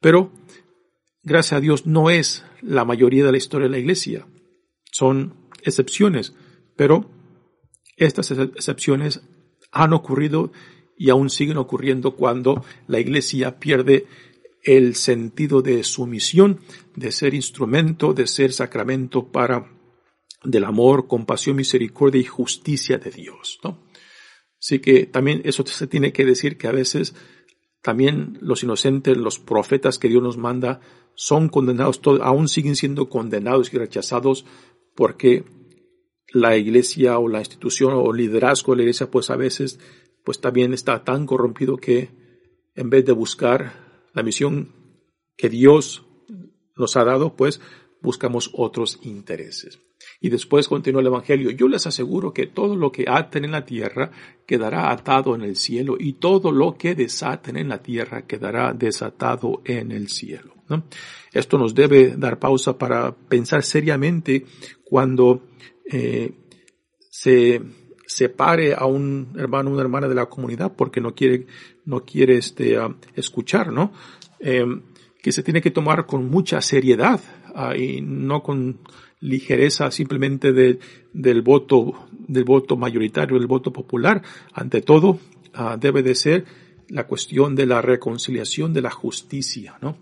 Pero, 0.00 0.32
gracias 1.22 1.58
a 1.58 1.60
Dios, 1.60 1.86
no 1.86 2.10
es 2.10 2.44
la 2.62 2.84
mayoría 2.84 3.24
de 3.24 3.32
la 3.32 3.38
historia 3.38 3.66
de 3.66 3.72
la 3.72 3.78
iglesia. 3.78 4.26
Son 4.92 5.34
excepciones, 5.62 6.34
pero 6.76 7.10
estas 7.96 8.30
excepciones 8.30 9.22
han 9.72 9.92
ocurrido 9.92 10.52
y 10.98 11.10
aún 11.10 11.30
siguen 11.30 11.56
ocurriendo 11.56 12.16
cuando 12.16 12.64
la 12.86 12.98
Iglesia 12.98 13.58
pierde 13.58 14.06
el 14.62 14.96
sentido 14.96 15.62
de 15.62 15.84
su 15.84 16.06
misión, 16.06 16.60
de 16.96 17.12
ser 17.12 17.34
instrumento, 17.34 18.12
de 18.12 18.26
ser 18.26 18.52
sacramento 18.52 19.30
para 19.30 19.72
del 20.44 20.64
amor, 20.64 21.06
compasión, 21.06 21.56
misericordia 21.56 22.20
y 22.20 22.24
justicia 22.24 22.98
de 22.98 23.10
Dios, 23.10 23.60
¿no? 23.64 23.88
Así 24.60 24.80
que 24.80 25.06
también 25.06 25.40
eso 25.44 25.64
se 25.66 25.86
tiene 25.86 26.12
que 26.12 26.24
decir 26.24 26.58
que 26.58 26.66
a 26.66 26.72
veces 26.72 27.14
también 27.80 28.38
los 28.40 28.62
inocentes, 28.62 29.16
los 29.16 29.38
profetas 29.38 29.98
que 29.98 30.08
Dios 30.08 30.22
nos 30.22 30.36
manda, 30.36 30.80
son 31.14 31.48
condenados, 31.48 32.00
aún 32.20 32.48
siguen 32.48 32.76
siendo 32.76 33.08
condenados 33.08 33.72
y 33.72 33.78
rechazados 33.78 34.44
porque 34.94 35.44
la 36.32 36.56
iglesia 36.56 37.18
o 37.18 37.28
la 37.28 37.38
institución 37.38 37.92
o 37.94 38.12
liderazgo 38.12 38.72
de 38.72 38.76
la 38.76 38.82
iglesia 38.82 39.10
pues 39.10 39.30
a 39.30 39.36
veces 39.36 39.78
pues 40.28 40.42
también 40.42 40.74
está 40.74 41.04
tan 41.04 41.24
corrompido 41.24 41.78
que 41.78 42.10
en 42.74 42.90
vez 42.90 43.02
de 43.06 43.12
buscar 43.12 44.08
la 44.12 44.22
misión 44.22 44.74
que 45.38 45.48
Dios 45.48 46.04
nos 46.76 46.98
ha 46.98 47.04
dado, 47.04 47.34
pues 47.34 47.62
buscamos 48.02 48.50
otros 48.52 48.98
intereses. 49.04 49.80
Y 50.20 50.28
después 50.28 50.68
continúa 50.68 51.00
el 51.00 51.06
Evangelio. 51.06 51.50
Yo 51.50 51.66
les 51.66 51.86
aseguro 51.86 52.34
que 52.34 52.46
todo 52.46 52.76
lo 52.76 52.92
que 52.92 53.06
aten 53.08 53.46
en 53.46 53.52
la 53.52 53.64
tierra 53.64 54.10
quedará 54.46 54.92
atado 54.92 55.34
en 55.34 55.40
el 55.40 55.56
cielo 55.56 55.96
y 55.98 56.12
todo 56.12 56.52
lo 56.52 56.76
que 56.76 56.94
desaten 56.94 57.56
en 57.56 57.70
la 57.70 57.82
tierra 57.82 58.26
quedará 58.26 58.74
desatado 58.74 59.62
en 59.64 59.92
el 59.92 60.08
cielo. 60.08 60.52
Esto 61.32 61.56
nos 61.56 61.74
debe 61.74 62.18
dar 62.18 62.38
pausa 62.38 62.76
para 62.76 63.16
pensar 63.16 63.62
seriamente 63.62 64.44
cuando 64.84 65.48
eh, 65.90 66.32
se 67.08 67.62
separe 68.08 68.74
a 68.74 68.86
un 68.86 69.34
hermano 69.36 69.68
o 69.68 69.72
una 69.74 69.82
hermana 69.82 70.08
de 70.08 70.14
la 70.14 70.26
comunidad 70.26 70.72
porque 70.74 71.00
no 71.00 71.14
quiere, 71.14 71.46
no 71.84 72.04
quiere 72.04 72.38
este, 72.38 72.78
ah, 72.78 72.96
escuchar, 73.14 73.70
¿no? 73.70 73.92
Em, 74.40 74.82
que 75.22 75.30
se 75.30 75.42
tiene 75.42 75.60
que 75.60 75.70
tomar 75.70 76.06
con 76.06 76.30
mucha 76.30 76.60
seriedad 76.62 77.20
ah, 77.54 77.76
y 77.76 78.00
no 78.00 78.42
con 78.42 78.78
ligereza 79.20 79.90
simplemente 79.90 80.52
de, 80.52 80.78
del 81.12 81.42
voto, 81.42 82.08
del 82.10 82.44
voto 82.44 82.76
mayoritario, 82.78 83.38
del 83.38 83.46
voto 83.46 83.72
popular. 83.72 84.22
Ante 84.54 84.80
todo, 84.80 85.20
ah, 85.52 85.76
debe 85.78 86.02
de 86.02 86.14
ser 86.14 86.46
la 86.88 87.06
cuestión 87.06 87.54
de 87.54 87.66
la 87.66 87.82
reconciliación 87.82 88.72
de 88.72 88.80
la 88.80 88.90
justicia, 88.90 89.76
¿no? 89.82 89.98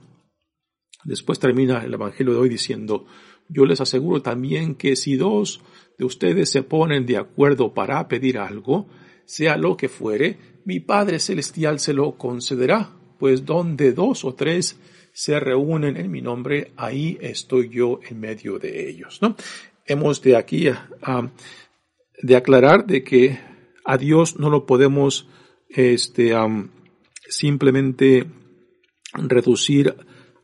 Después 1.05 1.41
termina 1.41 1.85
el 1.85 1.95
Evangelio 1.95 2.35
de 2.35 2.39
hoy 2.39 2.49
diciendo, 2.49 3.07
yo 3.49 3.65
les 3.65 3.81
aseguro 3.81 4.23
también 4.23 4.75
que 4.75 4.97
si 4.97 5.17
dos 5.17 5.61
de 5.99 6.05
ustedes 6.05 6.51
se 6.51 6.63
ponen 6.63 7.07
de 7.07 7.17
acuerdo 7.17 7.73
para 7.73 8.07
pedir 8.09 8.39
algo, 8.39 8.87
sea 9.25 9.57
lo 9.57 9.77
que 9.77 9.89
fuere, 9.89 10.39
mi 10.65 10.81
Padre 10.81 11.19
Celestial 11.19 11.79
se 11.79 11.93
lo 11.93 12.19
concederá, 12.19 12.91
pues 13.19 13.45
donde 13.45 13.93
dos 13.93 14.25
o 14.25 14.35
tres 14.35 14.79
se 15.13 15.41
reúnen 15.41 15.97
en 15.97 16.11
mi 16.11 16.21
nombre, 16.21 16.73
ahí 16.77 17.17
estoy 17.21 17.71
yo 17.71 18.01
en 18.09 18.21
medio 18.21 18.59
de 18.59 18.89
ellos. 18.91 19.21
¿no? 19.23 19.37
Hemos 19.87 20.21
de 20.21 20.37
aquí 20.37 20.69
de 22.23 22.37
aclarar 22.37 22.87
de 22.87 23.03
que 23.03 23.39
a 23.85 23.97
Dios 23.97 24.39
no 24.39 24.51
lo 24.51 24.67
podemos 24.67 25.29
este, 25.69 26.33
simplemente 27.29 28.27
reducir 29.15 29.95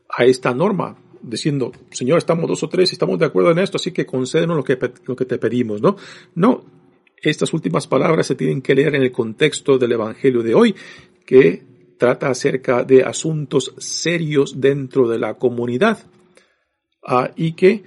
a 0.09 0.25
esta 0.25 0.53
norma, 0.53 0.97
diciendo, 1.23 1.71
Señor, 1.89 2.17
estamos 2.17 2.47
dos 2.47 2.63
o 2.63 2.69
tres 2.69 2.91
y 2.91 2.95
estamos 2.95 3.17
de 3.17 3.25
acuerdo 3.25 3.51
en 3.51 3.59
esto, 3.59 3.77
así 3.77 3.91
que 3.91 4.05
concédenos 4.05 4.57
lo 4.57 4.63
que, 4.63 4.77
lo 5.05 5.15
que 5.15 5.25
te 5.25 5.37
pedimos, 5.37 5.81
¿no? 5.81 5.95
No, 6.35 6.65
estas 7.21 7.53
últimas 7.53 7.87
palabras 7.87 8.27
se 8.27 8.35
tienen 8.35 8.61
que 8.61 8.75
leer 8.75 8.95
en 8.95 9.03
el 9.03 9.11
contexto 9.11 9.77
del 9.77 9.93
Evangelio 9.93 10.43
de 10.43 10.53
hoy, 10.53 10.75
que 11.25 11.63
trata 11.97 12.29
acerca 12.29 12.83
de 12.83 13.03
asuntos 13.03 13.73
serios 13.77 14.59
dentro 14.59 15.07
de 15.07 15.19
la 15.19 15.35
comunidad, 15.35 15.99
ah, 17.07 17.31
y 17.35 17.53
que 17.53 17.83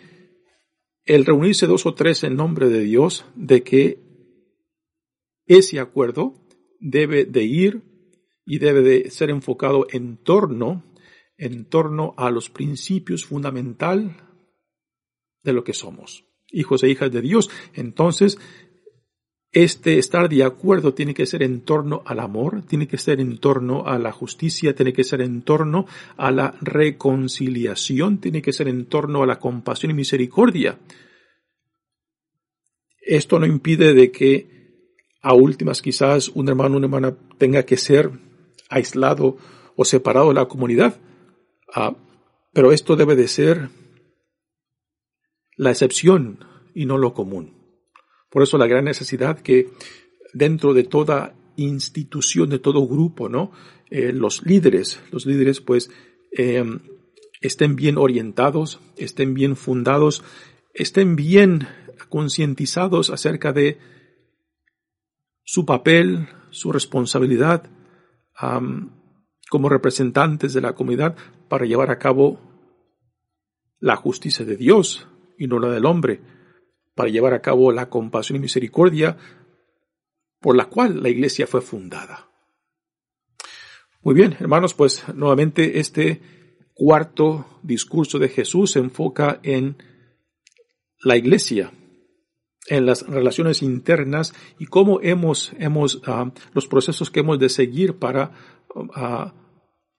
el 1.04 1.24
reunirse 1.24 1.66
dos 1.66 1.86
o 1.86 1.94
tres 1.94 2.24
en 2.24 2.34
nombre 2.34 2.68
de 2.68 2.80
Dios, 2.80 3.26
de 3.34 3.62
que 3.62 4.00
ese 5.46 5.78
acuerdo 5.78 6.34
debe 6.80 7.24
de 7.24 7.44
ir 7.44 7.82
y 8.44 8.58
debe 8.58 8.80
de 8.80 9.10
ser 9.10 9.30
enfocado 9.30 9.86
en 9.90 10.16
torno 10.16 10.82
en 11.38 11.64
torno 11.66 12.14
a 12.16 12.30
los 12.30 12.50
principios 12.50 13.24
fundamental 13.24 14.16
de 15.42 15.52
lo 15.52 15.64
que 15.64 15.74
somos, 15.74 16.24
hijos 16.50 16.82
e 16.82 16.88
hijas 16.88 17.12
de 17.12 17.20
Dios. 17.20 17.50
Entonces, 17.74 18.38
este 19.52 19.98
estar 19.98 20.28
de 20.28 20.44
acuerdo 20.44 20.92
tiene 20.92 21.14
que 21.14 21.24
ser 21.24 21.42
en 21.42 21.62
torno 21.62 22.02
al 22.04 22.20
amor, 22.20 22.62
tiene 22.66 22.86
que 22.86 22.98
ser 22.98 23.20
en 23.20 23.38
torno 23.38 23.86
a 23.86 23.98
la 23.98 24.12
justicia, 24.12 24.74
tiene 24.74 24.92
que 24.92 25.04
ser 25.04 25.22
en 25.22 25.42
torno 25.42 25.86
a 26.16 26.30
la 26.30 26.54
reconciliación, 26.60 28.18
tiene 28.18 28.42
que 28.42 28.52
ser 28.52 28.68
en 28.68 28.84
torno 28.86 29.22
a 29.22 29.26
la 29.26 29.38
compasión 29.38 29.92
y 29.92 29.94
misericordia. 29.94 30.78
Esto 33.00 33.38
no 33.38 33.46
impide 33.46 33.94
de 33.94 34.10
que 34.10 34.56
a 35.22 35.32
últimas 35.32 35.80
quizás 35.80 36.28
un 36.28 36.48
hermano 36.48 36.74
o 36.74 36.78
una 36.78 36.86
hermana 36.86 37.16
tenga 37.38 37.62
que 37.62 37.76
ser 37.76 38.10
aislado 38.68 39.38
o 39.74 39.84
separado 39.84 40.28
de 40.28 40.34
la 40.34 40.48
comunidad. 40.48 41.00
Ah, 41.78 41.94
pero 42.54 42.72
esto 42.72 42.96
debe 42.96 43.16
de 43.16 43.28
ser 43.28 43.68
la 45.56 45.70
excepción 45.70 46.38
y 46.74 46.86
no 46.86 46.96
lo 46.96 47.12
común. 47.12 47.52
Por 48.30 48.42
eso 48.42 48.56
la 48.56 48.66
gran 48.66 48.86
necesidad 48.86 49.40
que 49.40 49.68
dentro 50.32 50.72
de 50.72 50.84
toda 50.84 51.34
institución, 51.56 52.48
de 52.48 52.60
todo 52.60 52.88
grupo, 52.88 53.28
¿no? 53.28 53.52
Eh, 53.90 54.14
los 54.14 54.42
líderes, 54.46 55.02
los 55.12 55.26
líderes 55.26 55.60
pues 55.60 55.90
em, 56.32 56.80
estén 57.42 57.76
bien 57.76 57.98
orientados, 57.98 58.80
estén 58.96 59.34
bien 59.34 59.54
fundados, 59.54 60.24
estén 60.72 61.14
bien 61.14 61.68
concientizados 62.08 63.10
acerca 63.10 63.52
de 63.52 63.78
su 65.44 65.66
papel, 65.66 66.28
su 66.48 66.72
responsabilidad, 66.72 67.70
como 69.50 69.68
representantes 69.68 70.52
de 70.52 70.60
la 70.60 70.74
comunidad 70.74 71.16
para 71.48 71.66
llevar 71.66 71.90
a 71.90 71.98
cabo 71.98 72.40
la 73.78 73.96
justicia 73.96 74.44
de 74.44 74.56
Dios 74.56 75.06
y 75.38 75.46
no 75.46 75.58
la 75.58 75.70
del 75.70 75.86
hombre, 75.86 76.20
para 76.94 77.10
llevar 77.10 77.34
a 77.34 77.42
cabo 77.42 77.72
la 77.72 77.88
compasión 77.88 78.36
y 78.36 78.40
misericordia 78.40 79.16
por 80.40 80.56
la 80.56 80.66
cual 80.66 81.02
la 81.02 81.08
iglesia 81.08 81.46
fue 81.46 81.60
fundada. 81.60 82.30
Muy 84.02 84.14
bien, 84.14 84.36
hermanos, 84.38 84.74
pues 84.74 85.04
nuevamente 85.14 85.80
este 85.80 86.20
cuarto 86.74 87.60
discurso 87.62 88.18
de 88.18 88.28
Jesús 88.28 88.72
se 88.72 88.78
enfoca 88.78 89.40
en 89.42 89.76
la 91.02 91.16
iglesia, 91.16 91.72
en 92.68 92.86
las 92.86 93.06
relaciones 93.06 93.62
internas 93.62 94.34
y 94.58 94.66
cómo 94.66 95.00
hemos, 95.02 95.52
hemos 95.58 96.02
ah, 96.06 96.32
los 96.52 96.66
procesos 96.66 97.10
que 97.10 97.20
hemos 97.20 97.38
de 97.38 97.48
seguir 97.48 97.98
para 97.98 98.55
a 98.94 99.34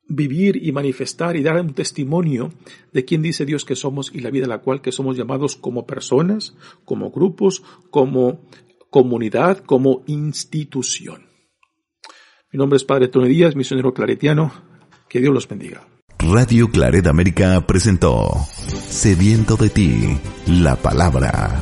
vivir 0.10 0.58
y 0.64 0.72
manifestar 0.72 1.36
y 1.36 1.44
dar 1.44 1.60
un 1.60 1.74
testimonio 1.74 2.52
de 2.94 3.06
quién 3.06 3.22
dice 3.22 3.46
Dios 3.46 3.66
que 3.66 3.76
somos 3.76 4.12
y 4.14 4.20
la 4.20 4.30
vida 4.30 4.46
a 4.46 4.50
la 4.50 4.60
cual 4.60 4.82
que 4.82 4.92
somos 4.92 5.18
llamados 5.18 5.56
como 5.56 5.86
personas, 5.86 6.56
como 6.86 7.12
grupos, 7.12 7.64
como 7.90 8.48
comunidad, 8.90 9.60
como 9.60 10.04
institución. 10.08 11.28
Mi 12.52 12.58
nombre 12.58 12.78
es 12.78 12.86
Padre 12.86 13.10
Tony 13.10 13.28
Díaz, 13.28 13.56
misionero 13.56 13.94
claretiano. 13.94 14.52
Que 15.10 15.20
Dios 15.20 15.34
los 15.34 15.48
bendiga. 15.48 15.88
Radio 16.20 16.70
Claret 16.70 17.08
América 17.08 17.66
presentó 17.68 18.30
Sediento 18.58 19.56
de 19.56 19.70
ti, 19.70 20.18
la 20.48 20.76
palabra 20.76 21.62